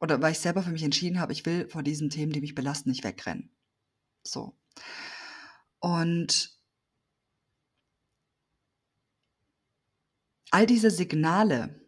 oder 0.00 0.20
weil 0.20 0.32
ich 0.32 0.38
selber 0.38 0.62
für 0.62 0.70
mich 0.70 0.82
entschieden 0.82 1.20
habe, 1.20 1.32
ich 1.32 1.46
will 1.46 1.68
vor 1.68 1.82
diesen 1.82 2.10
Themen, 2.10 2.32
die 2.32 2.40
mich 2.40 2.54
belasten, 2.54 2.90
nicht 2.90 3.04
wegrennen. 3.04 3.50
So. 4.22 4.56
Und 5.78 6.58
all 10.50 10.66
diese 10.66 10.90
Signale, 10.90 11.85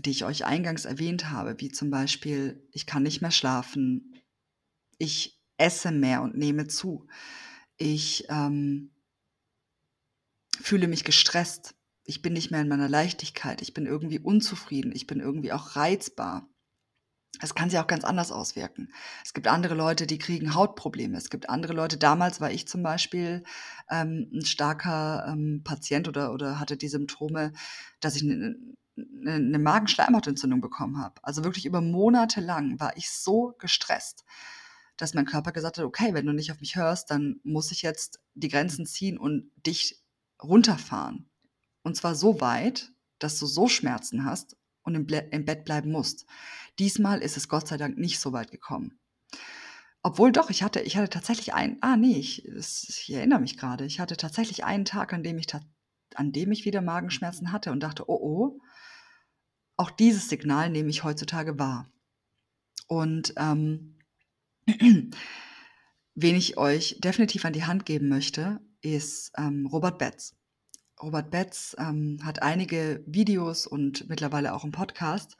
die 0.00 0.10
ich 0.10 0.24
euch 0.24 0.44
eingangs 0.44 0.84
erwähnt 0.84 1.30
habe, 1.30 1.56
wie 1.58 1.70
zum 1.70 1.90
Beispiel, 1.90 2.66
ich 2.72 2.86
kann 2.86 3.02
nicht 3.02 3.22
mehr 3.22 3.30
schlafen, 3.30 4.14
ich 4.98 5.40
esse 5.58 5.90
mehr 5.90 6.22
und 6.22 6.36
nehme 6.36 6.66
zu, 6.66 7.06
ich 7.76 8.26
ähm, 8.28 8.90
fühle 10.60 10.88
mich 10.88 11.04
gestresst, 11.04 11.74
ich 12.04 12.22
bin 12.22 12.32
nicht 12.32 12.50
mehr 12.50 12.60
in 12.60 12.68
meiner 12.68 12.88
Leichtigkeit, 12.88 13.62
ich 13.62 13.74
bin 13.74 13.86
irgendwie 13.86 14.18
unzufrieden, 14.18 14.92
ich 14.94 15.06
bin 15.06 15.20
irgendwie 15.20 15.52
auch 15.52 15.76
reizbar. 15.76 16.48
Es 17.42 17.54
kann 17.54 17.68
sich 17.68 17.78
auch 17.78 17.86
ganz 17.86 18.04
anders 18.04 18.32
auswirken. 18.32 18.90
Es 19.22 19.34
gibt 19.34 19.46
andere 19.46 19.74
Leute, 19.74 20.06
die 20.06 20.16
kriegen 20.16 20.54
Hautprobleme. 20.54 21.18
Es 21.18 21.28
gibt 21.28 21.50
andere 21.50 21.74
Leute, 21.74 21.98
damals 21.98 22.40
war 22.40 22.50
ich 22.50 22.66
zum 22.66 22.82
Beispiel 22.82 23.44
ähm, 23.90 24.30
ein 24.32 24.46
starker 24.46 25.26
ähm, 25.28 25.60
Patient 25.62 26.08
oder, 26.08 26.32
oder 26.32 26.58
hatte 26.58 26.78
die 26.78 26.88
Symptome, 26.88 27.52
dass 28.00 28.16
ich 28.16 28.22
eine, 28.22 28.56
eine 28.96 29.58
Magenschleimhautentzündung 29.58 30.60
bekommen 30.60 30.98
habe. 30.98 31.14
Also 31.22 31.44
wirklich 31.44 31.66
über 31.66 31.80
Monate 31.80 32.40
lang 32.40 32.80
war 32.80 32.96
ich 32.96 33.10
so 33.10 33.54
gestresst, 33.58 34.24
dass 34.96 35.14
mein 35.14 35.26
Körper 35.26 35.52
gesagt 35.52 35.78
hat, 35.78 35.84
okay, 35.84 36.14
wenn 36.14 36.26
du 36.26 36.32
nicht 36.32 36.50
auf 36.50 36.60
mich 36.60 36.76
hörst, 36.76 37.10
dann 37.10 37.40
muss 37.42 37.70
ich 37.70 37.82
jetzt 37.82 38.20
die 38.34 38.48
Grenzen 38.48 38.86
ziehen 38.86 39.18
und 39.18 39.50
dich 39.66 40.02
runterfahren. 40.42 41.28
Und 41.82 41.96
zwar 41.96 42.14
so 42.14 42.40
weit, 42.40 42.92
dass 43.18 43.38
du 43.38 43.46
so 43.46 43.68
Schmerzen 43.68 44.24
hast 44.24 44.56
und 44.82 44.94
im, 44.94 45.06
im 45.06 45.44
Bett 45.44 45.64
bleiben 45.64 45.90
musst. 45.90 46.26
Diesmal 46.78 47.20
ist 47.20 47.36
es 47.36 47.48
Gott 47.48 47.68
sei 47.68 47.76
Dank 47.76 47.98
nicht 47.98 48.20
so 48.20 48.32
weit 48.32 48.50
gekommen. 48.50 48.98
Obwohl 50.02 50.30
doch, 50.30 50.50
ich 50.50 50.62
hatte, 50.62 50.80
ich 50.80 50.96
hatte 50.96 51.10
tatsächlich 51.10 51.52
einen, 51.52 51.78
ah 51.80 51.96
nee, 51.96 52.16
ich, 52.16 52.46
ich 52.46 53.12
erinnere 53.12 53.40
mich 53.40 53.56
gerade, 53.58 53.84
ich 53.84 53.98
hatte 53.98 54.16
tatsächlich 54.16 54.64
einen 54.64 54.84
Tag, 54.84 55.12
an 55.12 55.24
dem 55.24 55.36
ich, 55.38 55.48
an 56.16 56.32
dem 56.32 56.52
ich 56.52 56.64
wieder 56.64 56.82
Magenschmerzen 56.82 57.52
hatte 57.52 57.72
und 57.72 57.80
dachte, 57.80 58.08
oh 58.08 58.18
oh, 58.20 58.60
auch 59.76 59.90
dieses 59.90 60.28
Signal 60.28 60.70
nehme 60.70 60.90
ich 60.90 61.04
heutzutage 61.04 61.58
wahr. 61.58 61.90
Und 62.86 63.34
ähm, 63.36 63.98
wen 64.66 66.36
ich 66.36 66.56
euch 66.56 66.98
definitiv 67.00 67.44
an 67.44 67.52
die 67.52 67.64
Hand 67.64 67.84
geben 67.86 68.08
möchte, 68.08 68.60
ist 68.80 69.32
ähm, 69.36 69.66
Robert 69.66 69.98
Betz. 69.98 70.34
Robert 71.02 71.30
Betz 71.30 71.76
ähm, 71.78 72.18
hat 72.22 72.42
einige 72.42 73.02
Videos 73.06 73.66
und 73.66 74.08
mittlerweile 74.08 74.54
auch 74.54 74.62
einen 74.62 74.72
Podcast. 74.72 75.36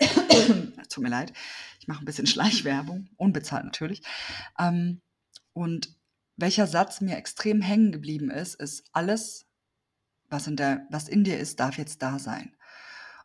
Tut 0.88 1.02
mir 1.02 1.10
leid, 1.10 1.32
ich 1.80 1.86
mache 1.86 2.02
ein 2.02 2.04
bisschen 2.04 2.26
Schleichwerbung, 2.26 3.08
unbezahlt 3.16 3.64
natürlich. 3.64 4.02
Ähm, 4.58 5.00
und 5.52 5.96
welcher 6.36 6.66
Satz 6.66 7.00
mir 7.00 7.16
extrem 7.16 7.62
hängen 7.62 7.92
geblieben 7.92 8.30
ist, 8.30 8.56
ist 8.56 8.84
alles, 8.92 9.45
was 10.28 10.46
in, 10.46 10.56
der, 10.56 10.86
was 10.90 11.08
in 11.08 11.24
dir 11.24 11.38
ist, 11.38 11.60
darf 11.60 11.78
jetzt 11.78 12.02
da 12.02 12.18
sein. 12.18 12.54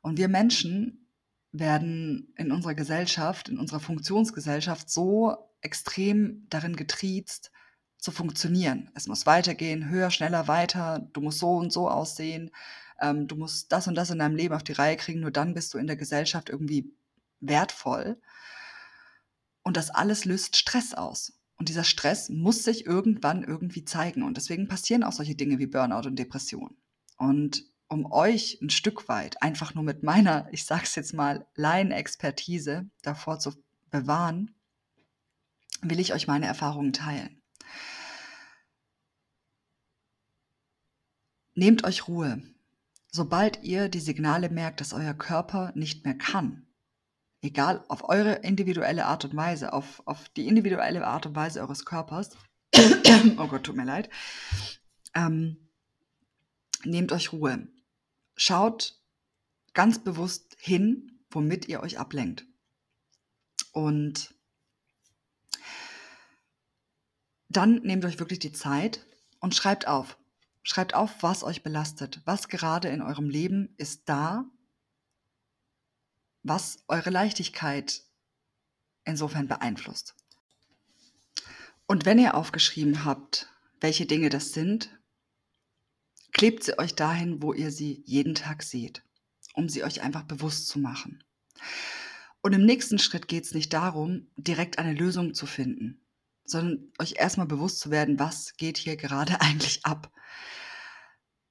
Und 0.02 0.18
wir 0.18 0.28
Menschen 0.28 1.08
werden 1.52 2.34
in 2.38 2.52
unserer 2.52 2.76
Gesellschaft, 2.76 3.50
in 3.50 3.60
unserer 3.60 3.80
Funktionsgesellschaft 3.80 4.90
so 4.90 5.36
extrem 5.62 6.48
darin 6.50 6.76
getriezt, 6.76 7.52
zu 8.02 8.12
funktionieren. 8.12 8.90
Es 8.96 9.08
muss 9.08 9.28
weitergehen, 9.28 9.90
höher, 9.90 10.10
schneller, 10.10 10.48
weiter. 10.48 11.08
Du 11.14 11.22
musst 11.22 11.38
so 11.38 11.52
und 11.52 11.72
so 11.72 11.88
aussehen. 11.88 12.50
Ähm, 13.00 13.28
du 13.28 13.36
musst 13.36 13.72
das 13.72 13.88
und 13.88 13.94
das 13.96 14.10
in 14.10 14.18
deinem 14.18 14.36
Leben 14.36 14.56
auf 14.56 14.64
die 14.64 14.72
Reihe 14.72 14.98
kriegen. 14.98 15.20
Nur 15.20 15.30
dann 15.30 15.54
bist 15.54 15.74
du 15.74 15.78
in 15.78 15.86
der 15.86 15.98
Gesellschaft 15.98 16.50
irgendwie 16.50 16.92
wertvoll. 17.40 18.20
Und 19.62 19.78
das 19.78 19.92
alles 19.92 20.26
löst 20.26 20.58
Stress 20.58 20.96
aus. 20.96 21.34
Und 21.58 21.70
dieser 21.70 21.84
Stress 21.84 22.30
muss 22.30 22.64
sich 22.64 22.88
irgendwann 22.88 23.44
irgendwie 23.44 23.86
zeigen. 23.86 24.24
Und 24.24 24.36
deswegen 24.36 24.68
passieren 24.68 25.04
auch 25.04 25.12
solche 25.12 25.36
Dinge 25.36 25.60
wie 25.60 25.68
Burnout 25.68 26.08
und 26.08 26.18
Depression. 26.18 26.76
Und 27.22 27.66
um 27.88 28.12
euch 28.12 28.58
ein 28.64 28.72
Stück 28.72 29.08
weit 29.08 29.44
einfach 29.44 29.76
nur 29.76 29.84
mit 29.84 30.02
meiner, 30.02 30.48
ich 30.52 30.66
sag's 30.66 30.96
jetzt 30.96 31.14
mal, 31.14 31.46
Laienexpertise 31.54 32.90
davor 33.04 33.38
zu 33.38 33.54
bewahren, 33.92 34.56
will 35.84 36.00
ich 36.00 36.14
euch 36.14 36.26
meine 36.26 36.48
Erfahrungen 36.48 36.94
teilen. 36.94 37.40
Nehmt 41.54 41.84
euch 41.84 42.08
Ruhe. 42.08 42.42
Sobald 43.12 43.62
ihr 43.62 43.88
die 43.88 44.00
Signale 44.00 44.50
merkt, 44.50 44.82
dass 44.82 44.92
euer 44.92 45.14
Körper 45.14 45.74
nicht 45.76 46.06
mehr 46.06 46.18
kann, 46.18 46.66
egal 47.44 47.86
auf 47.88 48.10
eure 48.10 48.34
individuelle 48.38 49.06
Art 49.06 49.26
und 49.26 49.36
Weise, 49.36 49.74
auf, 49.74 50.02
auf 50.08 50.28
die 50.30 50.48
individuelle 50.48 51.06
Art 51.06 51.28
und 51.28 51.36
Weise 51.36 51.62
eures 51.62 51.86
Körpers, 51.86 52.36
oh 53.38 53.48
Gott, 53.48 53.64
tut 53.64 53.76
mir 53.76 53.86
leid, 53.86 54.10
ähm, 55.14 55.68
nehmt 56.86 57.12
euch 57.12 57.32
Ruhe. 57.32 57.68
Schaut 58.36 59.00
ganz 59.74 60.04
bewusst 60.04 60.56
hin, 60.60 61.24
womit 61.30 61.68
ihr 61.68 61.82
euch 61.82 62.00
ablenkt. 62.00 62.46
Und 63.72 64.34
dann 67.50 67.76
nehmt 67.84 68.06
euch 68.06 68.20
wirklich 68.20 68.40
die 68.40 68.52
Zeit 68.52 69.06
und 69.40 69.56
schreibt 69.56 69.88
auf. 69.88 70.18
Schreibt 70.64 70.94
auf, 70.94 71.24
was 71.24 71.44
euch 71.44 71.64
belastet. 71.64 72.22
Was 72.26 72.48
gerade 72.48 72.90
in 72.90 73.02
eurem 73.02 73.30
Leben 73.30 73.74
ist 73.78 74.08
da, 74.08 74.46
was 76.44 76.84
eure 76.88 77.10
Leichtigkeit 77.10 78.04
insofern 79.04 79.48
beeinflusst. 79.48 80.16
Und 81.88 82.06
wenn 82.06 82.20
ihr 82.20 82.36
aufgeschrieben 82.36 83.04
habt, 83.04 83.50
welche 83.80 84.06
Dinge 84.06 84.30
das 84.30 84.54
sind, 84.54 84.98
klebt 86.32 86.64
sie 86.64 86.78
euch 86.78 86.96
dahin, 86.96 87.42
wo 87.42 87.54
ihr 87.54 87.72
sie 87.72 88.04
jeden 88.06 88.36
Tag 88.36 88.64
seht, 88.64 89.04
um 89.54 89.70
sie 89.70 89.84
euch 89.84 90.02
einfach 90.02 90.24
bewusst 90.24 90.68
zu 90.68 90.80
machen. 90.80 91.24
Und 92.42 92.54
im 92.54 92.66
nächsten 92.66 93.00
Schritt 93.00 93.28
geht 93.28 93.46
es 93.46 93.54
nicht 93.54 93.72
darum, 93.74 94.28
direkt 94.36 94.80
eine 94.80 94.94
Lösung 94.94 95.34
zu 95.34 95.46
finden, 95.46 96.02
sondern 96.44 96.92
euch 97.00 97.16
erstmal 97.18 97.48
bewusst 97.48 97.80
zu 97.80 97.92
werden, 97.92 98.20
was 98.20 98.58
geht 98.58 98.78
hier 98.78 98.96
gerade 98.96 99.42
eigentlich 99.42 99.86
ab. 99.86 100.12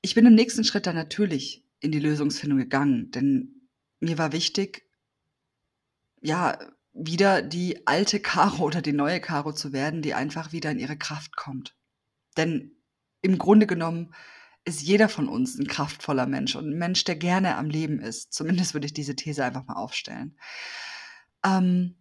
Ich 0.03 0.15
bin 0.15 0.27
im 0.27 0.35
nächsten 0.35 0.65
Schritt 0.65 0.87
dann 0.87 0.97
natürlich 0.97 1.65
in 1.81 1.93
die 1.93 2.01
Lösungsfindung 2.01 2.59
gegangen, 2.59 3.11
denn 3.11 3.69
mir 4.01 4.19
war 4.19 4.33
wichtig, 4.33 4.87
ja, 6.21 6.59
wieder 6.93 7.43
die 7.43 7.87
alte 7.87 8.21
Karo 8.21 8.65
oder 8.65 8.83
die 8.83 8.93
neue 8.93 9.21
Karo 9.21 9.53
zu 9.53 9.73
werden, 9.73 10.03
die 10.03 10.15
einfach 10.15 10.53
wieder 10.53 10.71
in 10.71 10.79
ihre 10.79 10.97
Kraft 10.97 11.37
kommt. 11.37 11.77
Denn 12.37 12.77
im 13.23 13.39
Grunde 13.39 13.67
genommen 13.67 14.15
ist 14.65 14.83
jeder 14.83 15.09
von 15.09 15.29
uns 15.29 15.59
ein 15.59 15.67
kraftvoller 15.67 16.27
Mensch 16.27 16.55
und 16.55 16.69
ein 16.69 16.79
Mensch, 16.79 17.05
der 17.05 17.17
gerne 17.17 17.57
am 17.57 17.71
Leben 17.71 18.01
ist. 18.01 18.33
Zumindest 18.33 18.75
würde 18.75 18.87
ich 18.87 18.93
diese 18.93 19.17
These 19.17 19.45
einfach 19.45 19.67
mal 19.67 19.75
aufstellen. 19.75 20.39
Ähm, 21.45 21.97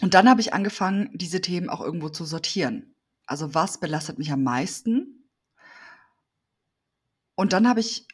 und 0.00 0.14
dann 0.14 0.28
habe 0.28 0.40
ich 0.40 0.52
angefangen, 0.52 1.10
diese 1.14 1.40
Themen 1.40 1.68
auch 1.68 1.80
irgendwo 1.80 2.08
zu 2.08 2.24
sortieren. 2.24 2.94
Also 3.26 3.54
was 3.54 3.78
belastet 3.78 4.18
mich 4.18 4.30
am 4.32 4.42
meisten? 4.42 5.30
Und 7.34 7.52
dann 7.52 7.68
habe 7.68 7.80
ich 7.80 8.06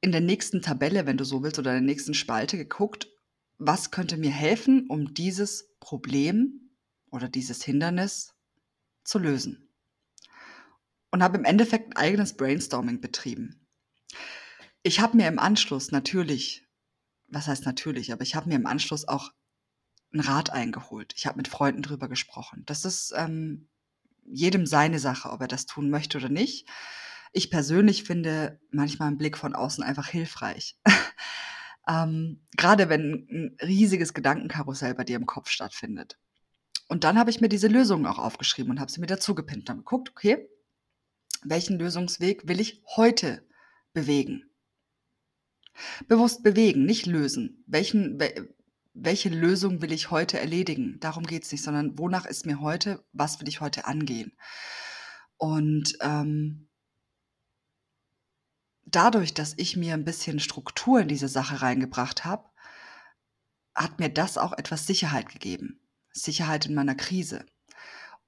in 0.00 0.12
der 0.12 0.20
nächsten 0.20 0.62
Tabelle, 0.62 1.06
wenn 1.06 1.16
du 1.16 1.24
so 1.24 1.42
willst, 1.42 1.58
oder 1.58 1.70
in 1.70 1.84
der 1.84 1.94
nächsten 1.94 2.14
Spalte 2.14 2.56
geguckt, 2.56 3.08
was 3.58 3.90
könnte 3.90 4.16
mir 4.16 4.30
helfen, 4.30 4.86
um 4.88 5.14
dieses 5.14 5.74
Problem 5.80 6.70
oder 7.10 7.28
dieses 7.28 7.62
Hindernis 7.62 8.34
zu 9.04 9.18
lösen. 9.18 9.63
Und 11.14 11.22
habe 11.22 11.38
im 11.38 11.44
Endeffekt 11.44 11.90
ein 11.90 11.96
eigenes 11.96 12.36
Brainstorming 12.36 13.00
betrieben. 13.00 13.68
Ich 14.82 14.98
habe 14.98 15.16
mir 15.16 15.28
im 15.28 15.38
Anschluss 15.38 15.92
natürlich, 15.92 16.66
was 17.28 17.46
heißt 17.46 17.66
natürlich, 17.66 18.12
aber 18.12 18.22
ich 18.22 18.34
habe 18.34 18.48
mir 18.48 18.56
im 18.56 18.66
Anschluss 18.66 19.06
auch 19.06 19.30
einen 20.12 20.22
Rat 20.22 20.50
eingeholt. 20.50 21.14
Ich 21.16 21.28
habe 21.28 21.36
mit 21.36 21.46
Freunden 21.46 21.82
drüber 21.82 22.08
gesprochen. 22.08 22.64
Das 22.66 22.84
ist 22.84 23.14
ähm, 23.16 23.68
jedem 24.24 24.66
seine 24.66 24.98
Sache, 24.98 25.30
ob 25.30 25.40
er 25.40 25.46
das 25.46 25.66
tun 25.66 25.88
möchte 25.88 26.18
oder 26.18 26.28
nicht. 26.28 26.68
Ich 27.32 27.48
persönlich 27.48 28.02
finde 28.02 28.60
manchmal 28.72 29.06
einen 29.06 29.18
Blick 29.18 29.38
von 29.38 29.54
außen 29.54 29.84
einfach 29.84 30.08
hilfreich. 30.08 30.80
ähm, 31.88 32.44
Gerade 32.56 32.88
wenn 32.88 33.28
ein 33.30 33.56
riesiges 33.62 34.14
Gedankenkarussell 34.14 34.96
bei 34.96 35.04
dir 35.04 35.14
im 35.14 35.26
Kopf 35.26 35.48
stattfindet. 35.48 36.18
Und 36.88 37.04
dann 37.04 37.20
habe 37.20 37.30
ich 37.30 37.40
mir 37.40 37.48
diese 37.48 37.68
Lösungen 37.68 38.06
auch 38.06 38.18
aufgeschrieben 38.18 38.72
und 38.72 38.80
habe 38.80 38.90
sie 38.90 39.00
mir 39.00 39.06
dazu 39.06 39.36
gepinnt. 39.36 39.68
Dann 39.68 39.78
geguckt, 39.78 40.10
okay, 40.10 40.48
welchen 41.44 41.78
Lösungsweg 41.78 42.48
will 42.48 42.60
ich 42.60 42.82
heute 42.96 43.46
bewegen? 43.92 44.50
Bewusst 46.08 46.42
bewegen, 46.42 46.84
nicht 46.84 47.06
lösen. 47.06 47.64
Welchen, 47.66 48.18
welche 48.94 49.28
Lösung 49.28 49.82
will 49.82 49.92
ich 49.92 50.10
heute 50.10 50.38
erledigen? 50.38 50.98
Darum 51.00 51.24
geht 51.24 51.44
es 51.44 51.52
nicht, 51.52 51.64
sondern 51.64 51.98
wonach 51.98 52.26
ist 52.26 52.46
mir 52.46 52.60
heute, 52.60 53.04
was 53.12 53.40
will 53.40 53.48
ich 53.48 53.60
heute 53.60 53.86
angehen? 53.86 54.32
Und 55.36 55.96
ähm, 56.00 56.68
dadurch, 58.86 59.34
dass 59.34 59.54
ich 59.56 59.76
mir 59.76 59.94
ein 59.94 60.04
bisschen 60.04 60.38
Struktur 60.38 61.00
in 61.00 61.08
diese 61.08 61.28
Sache 61.28 61.60
reingebracht 61.60 62.24
habe, 62.24 62.48
hat 63.74 63.98
mir 63.98 64.08
das 64.08 64.38
auch 64.38 64.52
etwas 64.52 64.86
Sicherheit 64.86 65.28
gegeben. 65.28 65.80
Sicherheit 66.12 66.66
in 66.66 66.74
meiner 66.74 66.94
Krise 66.94 67.44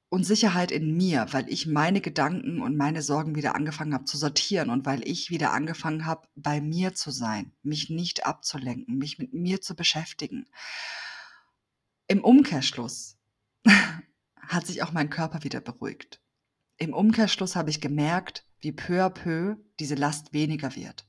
und 0.08 0.24
Sicherheit 0.24 0.70
in 0.70 0.96
mir, 0.96 1.26
weil 1.32 1.48
ich 1.48 1.66
meine 1.66 2.00
Gedanken 2.00 2.62
und 2.62 2.76
meine 2.76 3.02
Sorgen 3.02 3.34
wieder 3.34 3.54
angefangen 3.54 3.92
habe 3.92 4.04
zu 4.04 4.16
sortieren 4.16 4.70
und 4.70 4.86
weil 4.86 5.06
ich 5.06 5.30
wieder 5.30 5.52
angefangen 5.52 6.06
habe, 6.06 6.28
bei 6.36 6.60
mir 6.60 6.94
zu 6.94 7.10
sein, 7.10 7.52
mich 7.62 7.90
nicht 7.90 8.24
abzulenken, 8.24 8.98
mich 8.98 9.18
mit 9.18 9.34
mir 9.34 9.60
zu 9.60 9.74
beschäftigen. 9.74 10.46
Im 12.06 12.22
Umkehrschluss 12.22 13.18
hat 14.40 14.66
sich 14.66 14.82
auch 14.82 14.92
mein 14.92 15.10
Körper 15.10 15.42
wieder 15.42 15.60
beruhigt. 15.60 16.20
Im 16.76 16.94
Umkehrschluss 16.94 17.56
habe 17.56 17.70
ich 17.70 17.80
gemerkt, 17.80 18.46
wie 18.60 18.72
peu 18.72 19.04
à 19.04 19.10
peu 19.10 19.56
diese 19.80 19.96
Last 19.96 20.32
weniger 20.32 20.76
wird. 20.76 21.06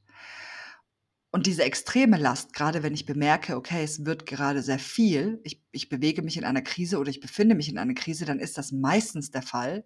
Und 1.31 1.45
diese 1.45 1.63
extreme 1.63 2.17
Last, 2.17 2.53
gerade 2.53 2.83
wenn 2.83 2.93
ich 2.93 3.05
bemerke, 3.05 3.57
okay, 3.57 3.83
es 3.83 4.05
wird 4.05 4.25
gerade 4.25 4.61
sehr 4.61 4.79
viel, 4.79 5.41
ich, 5.43 5.61
ich 5.71 5.89
bewege 5.89 6.21
mich 6.21 6.37
in 6.37 6.45
einer 6.45 6.61
Krise 6.61 6.99
oder 6.99 7.09
ich 7.09 7.19
befinde 7.19 7.53
mich 7.53 7.69
in 7.69 7.77
einer 7.77 7.93
Krise, 7.93 8.25
dann 8.25 8.39
ist 8.39 8.57
das 8.57 8.71
meistens 8.71 9.29
der 9.29 9.41
Fall, 9.41 9.85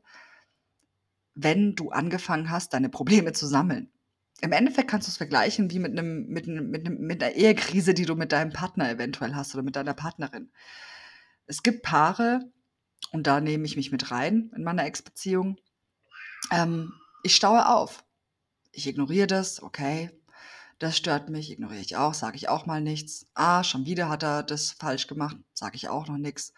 wenn 1.33 1.75
du 1.75 1.89
angefangen 1.89 2.51
hast, 2.51 2.73
deine 2.73 2.89
Probleme 2.89 3.33
zu 3.33 3.47
sammeln. 3.47 3.91
Im 4.41 4.51
Endeffekt 4.51 4.89
kannst 4.89 5.07
du 5.07 5.11
es 5.11 5.17
vergleichen 5.17 5.71
wie 5.71 5.79
mit, 5.79 5.91
einem, 5.91 6.27
mit, 6.27 6.47
einem, 6.47 6.69
mit, 6.69 6.85
einem, 6.85 6.99
mit 6.99 7.23
einer 7.23 7.33
Ehekrise, 7.33 7.93
die 7.93 8.05
du 8.05 8.15
mit 8.15 8.31
deinem 8.31 8.51
Partner 8.51 8.89
eventuell 8.89 9.35
hast 9.35 9.53
oder 9.53 9.63
mit 9.63 9.75
deiner 9.75 9.93
Partnerin. 9.93 10.51
Es 11.47 11.63
gibt 11.63 11.83
Paare, 11.83 12.51
und 13.11 13.27
da 13.27 13.41
nehme 13.41 13.65
ich 13.65 13.75
mich 13.75 13.91
mit 13.91 14.11
rein 14.11 14.51
in 14.55 14.63
meiner 14.63 14.85
Ex-Beziehung, 14.85 15.57
ähm, 16.51 16.93
ich 17.23 17.35
staue 17.35 17.67
auf. 17.67 18.03
Ich 18.71 18.87
ignoriere 18.87 19.27
das, 19.27 19.61
okay, 19.61 20.11
das 20.81 20.97
stört 20.97 21.29
mich, 21.29 21.51
ignoriere 21.51 21.81
ich 21.81 21.95
auch, 21.95 22.15
sage 22.15 22.37
ich 22.37 22.49
auch 22.49 22.65
mal 22.65 22.81
nichts. 22.81 23.27
Ah, 23.35 23.63
schon 23.63 23.85
wieder 23.85 24.09
hat 24.09 24.23
er 24.23 24.41
das 24.41 24.71
falsch 24.71 25.05
gemacht, 25.05 25.37
sage 25.53 25.75
ich 25.75 25.89
auch 25.89 26.07
noch 26.07 26.17
nichts. 26.17 26.53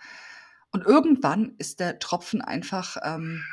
Und 0.71 0.85
irgendwann 0.85 1.55
ist 1.57 1.81
der 1.81 1.99
Tropfen 1.99 2.41
einfach, 2.41 2.95
ähm, 3.03 3.43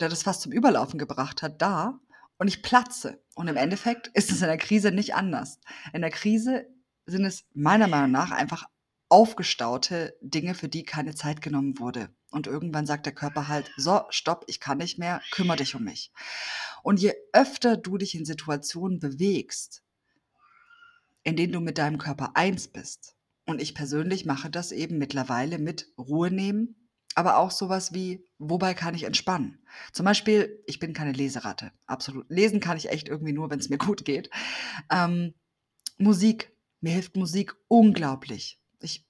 der 0.00 0.08
das 0.08 0.22
fast 0.22 0.40
zum 0.40 0.50
Überlaufen 0.50 0.98
gebracht 0.98 1.42
hat, 1.42 1.60
da 1.60 2.00
und 2.38 2.48
ich 2.48 2.62
platze. 2.62 3.22
Und 3.34 3.48
im 3.48 3.56
Endeffekt 3.56 4.08
ist 4.14 4.32
es 4.32 4.40
in 4.40 4.48
der 4.48 4.56
Krise 4.56 4.92
nicht 4.92 5.14
anders. 5.14 5.60
In 5.92 6.00
der 6.00 6.10
Krise 6.10 6.66
sind 7.04 7.26
es 7.26 7.44
meiner 7.52 7.86
Meinung 7.86 8.10
nach 8.10 8.30
einfach 8.30 8.64
aufgestaute 9.10 10.16
Dinge, 10.22 10.54
für 10.54 10.70
die 10.70 10.84
keine 10.84 11.14
Zeit 11.14 11.42
genommen 11.42 11.78
wurde. 11.78 12.08
Und 12.30 12.46
irgendwann 12.46 12.86
sagt 12.86 13.04
der 13.04 13.14
Körper 13.14 13.46
halt, 13.46 13.70
so, 13.76 14.00
stopp, 14.08 14.44
ich 14.48 14.58
kann 14.58 14.78
nicht 14.78 14.98
mehr, 14.98 15.20
kümmere 15.32 15.58
dich 15.58 15.74
um 15.74 15.84
mich. 15.84 16.12
Und 16.82 16.98
je 16.98 17.12
öfter 17.34 17.76
du 17.76 17.98
dich 17.98 18.14
in 18.14 18.24
Situationen 18.24 18.98
bewegst, 18.98 19.83
in 21.24 21.36
denen 21.36 21.52
du 21.52 21.60
mit 21.60 21.78
deinem 21.78 21.98
Körper 21.98 22.32
eins 22.36 22.68
bist, 22.68 23.16
und 23.46 23.60
ich 23.60 23.74
persönlich 23.74 24.24
mache 24.24 24.50
das 24.50 24.72
eben 24.72 24.98
mittlerweile 24.98 25.58
mit 25.58 25.92
Ruhe 25.98 26.30
nehmen, 26.30 26.88
aber 27.14 27.36
auch 27.36 27.50
sowas 27.50 27.92
wie, 27.92 28.26
wobei 28.38 28.74
kann 28.74 28.94
ich 28.94 29.04
entspannen? 29.04 29.58
Zum 29.92 30.04
Beispiel, 30.04 30.62
ich 30.66 30.78
bin 30.78 30.92
keine 30.94 31.12
Leseratte, 31.12 31.72
absolut. 31.86 32.28
Lesen 32.28 32.60
kann 32.60 32.76
ich 32.76 32.90
echt 32.90 33.08
irgendwie 33.08 33.32
nur, 33.32 33.50
wenn 33.50 33.58
es 33.58 33.68
mir 33.68 33.78
gut 33.78 34.04
geht. 34.04 34.30
Ähm, 34.90 35.34
Musik, 35.98 36.52
mir 36.80 36.92
hilft 36.92 37.16
Musik 37.16 37.54
unglaublich. 37.68 38.60
Ich, 38.80 39.06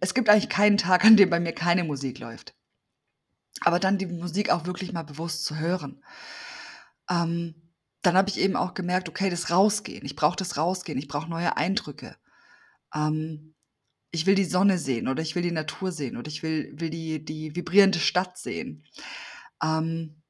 es 0.00 0.12
gibt 0.12 0.28
eigentlich 0.28 0.50
keinen 0.50 0.76
Tag, 0.76 1.04
an 1.04 1.16
dem 1.16 1.30
bei 1.30 1.40
mir 1.40 1.52
keine 1.52 1.84
Musik 1.84 2.18
läuft. 2.18 2.54
Aber 3.60 3.78
dann 3.78 3.98
die 3.98 4.06
Musik 4.06 4.50
auch 4.50 4.66
wirklich 4.66 4.92
mal 4.92 5.04
bewusst 5.04 5.44
zu 5.44 5.56
hören. 5.56 6.04
Ähm, 7.08 7.63
dann 8.04 8.16
habe 8.16 8.28
ich 8.28 8.38
eben 8.38 8.56
auch 8.56 8.74
gemerkt, 8.74 9.08
okay, 9.08 9.30
das 9.30 9.50
Rausgehen. 9.50 10.04
Ich 10.04 10.16
brauche 10.16 10.36
das 10.36 10.56
Rausgehen. 10.56 10.98
Ich 10.98 11.08
brauche 11.08 11.28
neue 11.28 11.56
Eindrücke. 11.56 12.16
Ähm, 12.94 13.54
ich 14.10 14.26
will 14.26 14.34
die 14.34 14.44
Sonne 14.44 14.78
sehen 14.78 15.08
oder 15.08 15.22
ich 15.22 15.34
will 15.34 15.42
die 15.42 15.50
Natur 15.50 15.90
sehen 15.90 16.16
oder 16.16 16.28
ich 16.28 16.42
will, 16.42 16.72
will 16.78 16.90
die, 16.90 17.24
die 17.24 17.56
vibrierende 17.56 17.98
Stadt 17.98 18.38
sehen. 18.38 18.86
Ähm, 19.62 20.22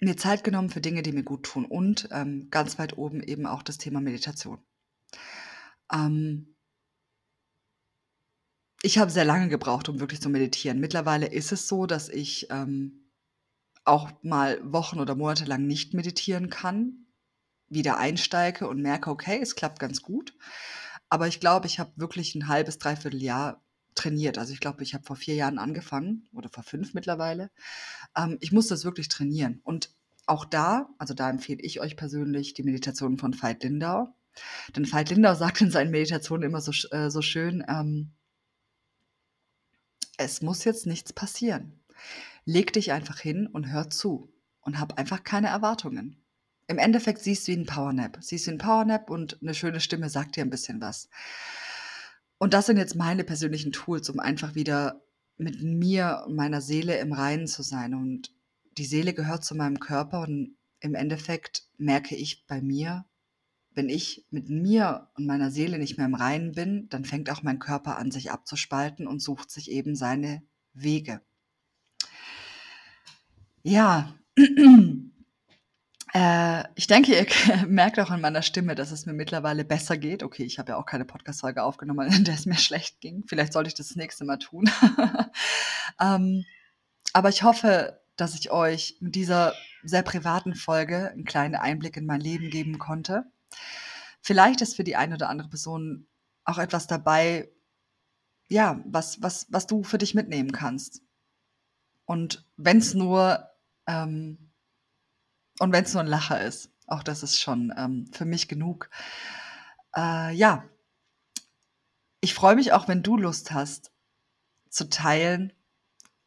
mir 0.00 0.16
Zeit 0.16 0.44
genommen 0.44 0.70
für 0.70 0.80
Dinge, 0.80 1.02
die 1.02 1.12
mir 1.12 1.24
gut 1.24 1.44
tun 1.44 1.64
und 1.64 2.08
ähm, 2.12 2.48
ganz 2.50 2.78
weit 2.78 2.96
oben 2.96 3.22
eben 3.22 3.46
auch 3.46 3.62
das 3.62 3.78
Thema 3.78 4.00
Meditation. 4.00 4.58
Ähm, 5.92 6.56
ich 8.82 8.98
habe 8.98 9.10
sehr 9.10 9.24
lange 9.24 9.48
gebraucht, 9.48 9.88
um 9.88 10.00
wirklich 10.00 10.20
zu 10.20 10.28
meditieren. 10.28 10.80
Mittlerweile 10.80 11.26
ist 11.26 11.52
es 11.52 11.66
so, 11.66 11.86
dass 11.86 12.08
ich 12.08 12.48
ähm, 12.50 13.05
auch 13.86 14.10
mal 14.22 14.60
Wochen 14.62 15.00
oder 15.00 15.14
Monate 15.14 15.44
lang 15.44 15.66
nicht 15.66 15.94
meditieren 15.94 16.50
kann, 16.50 17.06
wieder 17.68 17.98
einsteige 17.98 18.68
und 18.68 18.82
merke, 18.82 19.10
okay, 19.10 19.38
es 19.40 19.56
klappt 19.56 19.78
ganz 19.78 20.02
gut. 20.02 20.34
Aber 21.08 21.28
ich 21.28 21.40
glaube, 21.40 21.66
ich 21.66 21.78
habe 21.78 21.92
wirklich 21.96 22.34
ein 22.34 22.48
halbes, 22.48 22.78
dreiviertel 22.78 23.22
Jahr 23.22 23.62
trainiert. 23.94 24.38
Also 24.38 24.52
ich 24.52 24.60
glaube, 24.60 24.82
ich 24.82 24.94
habe 24.94 25.04
vor 25.04 25.16
vier 25.16 25.34
Jahren 25.34 25.58
angefangen 25.58 26.28
oder 26.32 26.48
vor 26.48 26.62
fünf 26.62 26.94
mittlerweile. 26.94 27.50
Ähm, 28.16 28.38
ich 28.40 28.52
muss 28.52 28.68
das 28.68 28.84
wirklich 28.84 29.08
trainieren. 29.08 29.60
Und 29.64 29.94
auch 30.26 30.44
da, 30.44 30.88
also 30.98 31.14
da 31.14 31.30
empfehle 31.30 31.62
ich 31.62 31.80
euch 31.80 31.96
persönlich 31.96 32.54
die 32.54 32.64
Meditation 32.64 33.18
von 33.18 33.40
Veit 33.40 33.62
Lindau. 33.62 34.08
Denn 34.74 34.90
Veit 34.90 35.10
Lindau 35.10 35.34
sagt 35.36 35.60
in 35.60 35.70
seinen 35.70 35.90
Meditationen 35.90 36.48
immer 36.48 36.60
so, 36.60 36.72
äh, 36.90 37.10
so 37.10 37.22
schön, 37.22 37.64
ähm, 37.68 38.12
es 40.18 40.42
muss 40.42 40.64
jetzt 40.64 40.86
nichts 40.86 41.12
passieren. 41.12 41.80
Leg 42.46 42.72
dich 42.72 42.92
einfach 42.92 43.18
hin 43.18 43.46
und 43.46 43.70
hör 43.70 43.90
zu 43.90 44.32
und 44.60 44.80
hab 44.80 44.98
einfach 44.98 45.24
keine 45.24 45.48
Erwartungen. 45.48 46.24
Im 46.68 46.78
Endeffekt 46.78 47.20
siehst 47.20 47.46
du 47.46 47.52
wie 47.52 47.56
ein 47.56 47.66
Powernap. 47.66 48.18
Siehst 48.20 48.46
du 48.46 48.52
ein 48.52 48.58
Powernap 48.58 49.10
und 49.10 49.38
eine 49.42 49.52
schöne 49.52 49.80
Stimme 49.80 50.08
sagt 50.08 50.36
dir 50.36 50.44
ein 50.44 50.50
bisschen 50.50 50.80
was. 50.80 51.08
Und 52.38 52.54
das 52.54 52.66
sind 52.66 52.76
jetzt 52.76 52.94
meine 52.94 53.24
persönlichen 53.24 53.72
Tools, 53.72 54.08
um 54.10 54.20
einfach 54.20 54.54
wieder 54.54 55.02
mit 55.36 55.62
mir 55.62 56.24
und 56.26 56.36
meiner 56.36 56.60
Seele 56.60 56.98
im 56.98 57.12
Reinen 57.12 57.48
zu 57.48 57.62
sein. 57.62 57.94
Und 57.94 58.32
die 58.78 58.84
Seele 58.84 59.12
gehört 59.12 59.44
zu 59.44 59.54
meinem 59.54 59.80
Körper 59.80 60.20
und 60.22 60.56
im 60.80 60.94
Endeffekt 60.94 61.66
merke 61.78 62.14
ich 62.14 62.46
bei 62.46 62.62
mir, 62.62 63.06
wenn 63.74 63.88
ich 63.88 64.24
mit 64.30 64.48
mir 64.48 65.10
und 65.16 65.26
meiner 65.26 65.50
Seele 65.50 65.78
nicht 65.78 65.96
mehr 65.98 66.06
im 66.06 66.14
Reinen 66.14 66.52
bin, 66.52 66.88
dann 66.88 67.04
fängt 67.04 67.28
auch 67.28 67.42
mein 67.42 67.58
Körper 67.58 67.98
an, 67.98 68.10
sich 68.10 68.30
abzuspalten 68.30 69.06
und 69.06 69.20
sucht 69.20 69.50
sich 69.50 69.70
eben 69.70 69.94
seine 69.94 70.42
Wege. 70.72 71.20
Ja, 73.68 74.14
äh, 76.14 76.64
ich 76.76 76.86
denke, 76.86 77.12
ihr 77.12 77.26
merkt 77.66 77.98
auch 77.98 78.10
an 78.10 78.20
meiner 78.20 78.42
Stimme, 78.42 78.76
dass 78.76 78.92
es 78.92 79.06
mir 79.06 79.12
mittlerweile 79.12 79.64
besser 79.64 79.96
geht. 79.96 80.22
Okay, 80.22 80.44
ich 80.44 80.60
habe 80.60 80.70
ja 80.70 80.76
auch 80.76 80.86
keine 80.86 81.04
Podcast-Folge 81.04 81.64
aufgenommen, 81.64 82.08
in 82.12 82.22
der 82.22 82.34
es 82.34 82.46
mir 82.46 82.58
schlecht 82.58 83.00
ging. 83.00 83.24
Vielleicht 83.26 83.52
sollte 83.52 83.66
ich 83.66 83.74
das, 83.74 83.88
das 83.88 83.96
nächste 83.96 84.24
Mal 84.24 84.38
tun. 84.38 84.70
ähm, 86.00 86.44
aber 87.12 87.28
ich 87.28 87.42
hoffe, 87.42 88.00
dass 88.14 88.36
ich 88.36 88.52
euch 88.52 88.98
mit 89.00 89.16
dieser 89.16 89.52
sehr 89.82 90.02
privaten 90.04 90.54
Folge 90.54 91.10
einen 91.10 91.24
kleinen 91.24 91.56
Einblick 91.56 91.96
in 91.96 92.06
mein 92.06 92.20
Leben 92.20 92.50
geben 92.50 92.78
konnte. 92.78 93.24
Vielleicht 94.20 94.60
ist 94.60 94.76
für 94.76 94.84
die 94.84 94.94
eine 94.94 95.16
oder 95.16 95.28
andere 95.28 95.48
Person 95.48 96.06
auch 96.44 96.58
etwas 96.58 96.86
dabei, 96.86 97.50
ja, 98.46 98.80
was, 98.84 99.20
was, 99.22 99.48
was 99.50 99.66
du 99.66 99.82
für 99.82 99.98
dich 99.98 100.14
mitnehmen 100.14 100.52
kannst. 100.52 101.02
Und 102.04 102.46
wenn 102.56 102.78
es 102.78 102.94
nur 102.94 103.50
ähm, 103.86 104.52
und 105.58 105.72
wenn 105.72 105.84
es 105.84 105.94
nur 105.94 106.02
ein 106.02 106.08
Lacher 106.08 106.40
ist, 106.40 106.70
auch 106.86 107.02
das 107.02 107.22
ist 107.22 107.40
schon 107.40 107.72
ähm, 107.76 108.06
für 108.12 108.24
mich 108.24 108.48
genug. 108.48 108.90
Äh, 109.96 110.34
ja, 110.34 110.64
ich 112.20 112.34
freue 112.34 112.56
mich 112.56 112.72
auch, 112.72 112.88
wenn 112.88 113.02
du 113.02 113.16
Lust 113.16 113.52
hast 113.52 113.92
zu 114.68 114.88
teilen, 114.88 115.52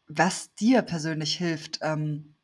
was 0.07 0.53
dir 0.55 0.81
persönlich 0.81 1.37
hilft 1.37 1.79
ähm, 1.81 2.35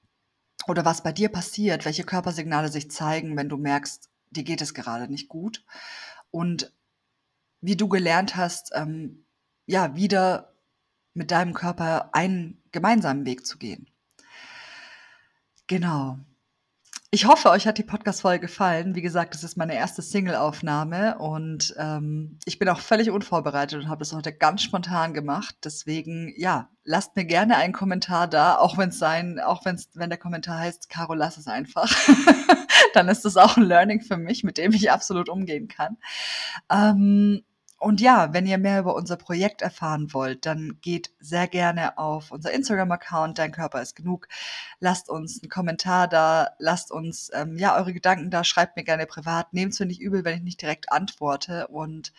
oder 0.67 0.86
was 0.86 1.04
bei 1.04 1.12
dir 1.12 1.30
passiert, 1.30 1.86
welche 1.86 2.04
Körpersignale 2.04 2.69
sich 2.69 2.91
zeigen, 2.91 3.36
wenn 3.38 3.49
du 3.49 3.58
merkst, 3.58 4.10
dir 4.30 4.43
geht 4.43 4.62
es 4.62 4.73
gerade 4.73 5.08
nicht 5.08 5.30
gut 5.30 5.65
und 6.32 6.71
wie 7.62 7.75
du 7.75 7.88
gelernt 7.88 8.36
hast, 8.36 8.71
ähm, 8.75 9.25
ja, 9.65 9.95
wieder 9.95 10.54
mit 11.13 11.32
deinem 11.32 11.54
Körper 11.54 12.13
einen 12.13 12.62
gemeinsamen 12.71 13.25
Weg 13.25 13.45
zu 13.45 13.58
gehen. 13.58 13.89
Genau. 15.67 16.19
Ich 17.12 17.25
hoffe, 17.25 17.49
euch 17.49 17.65
hat 17.65 17.78
die 17.78 17.84
Podcast-Folge 17.84 18.41
gefallen. 18.41 18.93
Wie 18.93 19.01
gesagt, 19.01 19.36
es 19.36 19.43
ist 19.43 19.56
meine 19.56 19.73
erste 19.73 20.01
Single-Aufnahme 20.01 21.17
und 21.17 21.73
ähm, 21.78 22.39
ich 22.45 22.60
bin 22.60 22.67
auch 22.67 22.82
völlig 22.82 23.10
unvorbereitet 23.10 23.82
und 23.82 23.89
habe 23.89 23.99
das 23.99 24.12
heute 24.12 24.34
ganz 24.34 24.63
spontan 24.63 25.13
gemacht. 25.13 25.56
Deswegen, 25.63 26.34
ja, 26.36 26.69
lasst 26.84 27.15
mir 27.15 27.23
gerne 27.23 27.56
einen 27.56 27.73
Kommentar 27.73 28.28
da, 28.28 28.58
auch 28.58 28.78
wenn 28.78 28.89
es 28.89 28.99
sein, 28.99 29.39
auch 29.39 29.63
wenn's, 29.63 29.89
wenn 29.93 30.10
der 30.10 30.19
Kommentar 30.19 30.60
heißt, 30.60 30.89
Caro, 30.89 31.13
lass 31.13 31.38
es 31.38 31.47
einfach. 31.47 31.89
Dann 32.93 33.08
ist 33.08 33.23
das 33.23 33.38
auch 33.38 33.56
ein 33.56 33.63
Learning 33.63 34.01
für 34.01 34.17
mich, 34.17 34.43
mit 34.43 34.58
dem 34.58 34.73
ich 34.73 34.91
absolut 34.91 35.30
umgehen 35.30 35.69
kann. 35.69 35.97
Ähm, 36.69 37.43
und 37.78 38.00
ja, 38.02 38.34
wenn 38.34 38.46
ihr 38.46 38.58
mehr 38.58 38.80
über 38.80 38.96
unser 38.96 39.18
Projekt 39.18 39.62
erfahren 39.62 40.14
wollt, 40.14 40.46
dann 40.46 40.80
geht 40.82 41.12
sehr 41.20 41.48
gerne 41.48 41.98
auf 41.98 42.32
unser 42.32 42.52
Instagram-Account, 42.52 43.38
Dein 43.38 43.52
Körper 43.52 43.82
ist 43.82 43.96
genug. 43.96 44.28
Lasst 44.80 45.10
uns 45.10 45.42
einen 45.42 45.50
Kommentar 45.50 46.08
da, 46.08 46.50
lasst 46.58 46.92
uns 46.92 47.30
ähm, 47.34 47.58
ja 47.58 47.76
eure 47.78 47.94
Gedanken 47.94 48.32
da, 48.32 48.44
schreibt 48.44 48.78
mir 48.78 48.84
gerne 48.84 49.06
privat. 49.06 49.54
Nehmt 49.54 49.78
mir 49.80 49.86
nicht 49.86 50.02
übel, 50.02 50.24
wenn 50.24 50.38
ich 50.38 50.44
nicht 50.44 50.62
direkt 50.62 50.92
antworte. 50.92 51.68
Und 51.68 52.14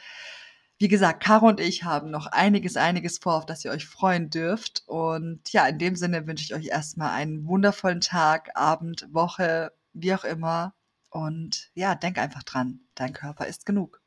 wie 0.79 0.89
gesagt, 0.89 1.23
Caro 1.25 1.49
und 1.49 1.61
ich 1.61 1.85
haben 1.85 2.11
noch 2.11 2.27
einiges, 2.27 2.77
einiges 2.77 3.19
vor, 3.19 3.35
auf 3.35 3.47
das 3.47 3.65
ihr 3.65 3.71
euch 3.71 3.87
freuen 3.87 4.29
dürft. 4.31 4.85
Und 4.87 5.53
ja, 5.53 5.67
in 5.67 5.79
dem 5.79 5.97
Sinne 5.97 6.27
wünsche 6.27 6.45
ich 6.45 6.55
euch 6.55 6.67
erstmal 6.67 7.13
einen 7.13 7.47
wundervollen 7.47 8.03
Tag, 8.03 8.51
Abend, 8.55 9.09
Woche, 9.11 9.73
wie 9.95 10.15
auch 10.15 10.25
immer. 10.25 10.75
Und 11.11 11.71
ja, 11.75 11.95
denk 11.95 12.19
einfach 12.19 12.43
dran, 12.43 12.81
dein 12.95 13.15
Körper 13.15 13.47
ist 13.47 13.65
genug. 13.65 14.03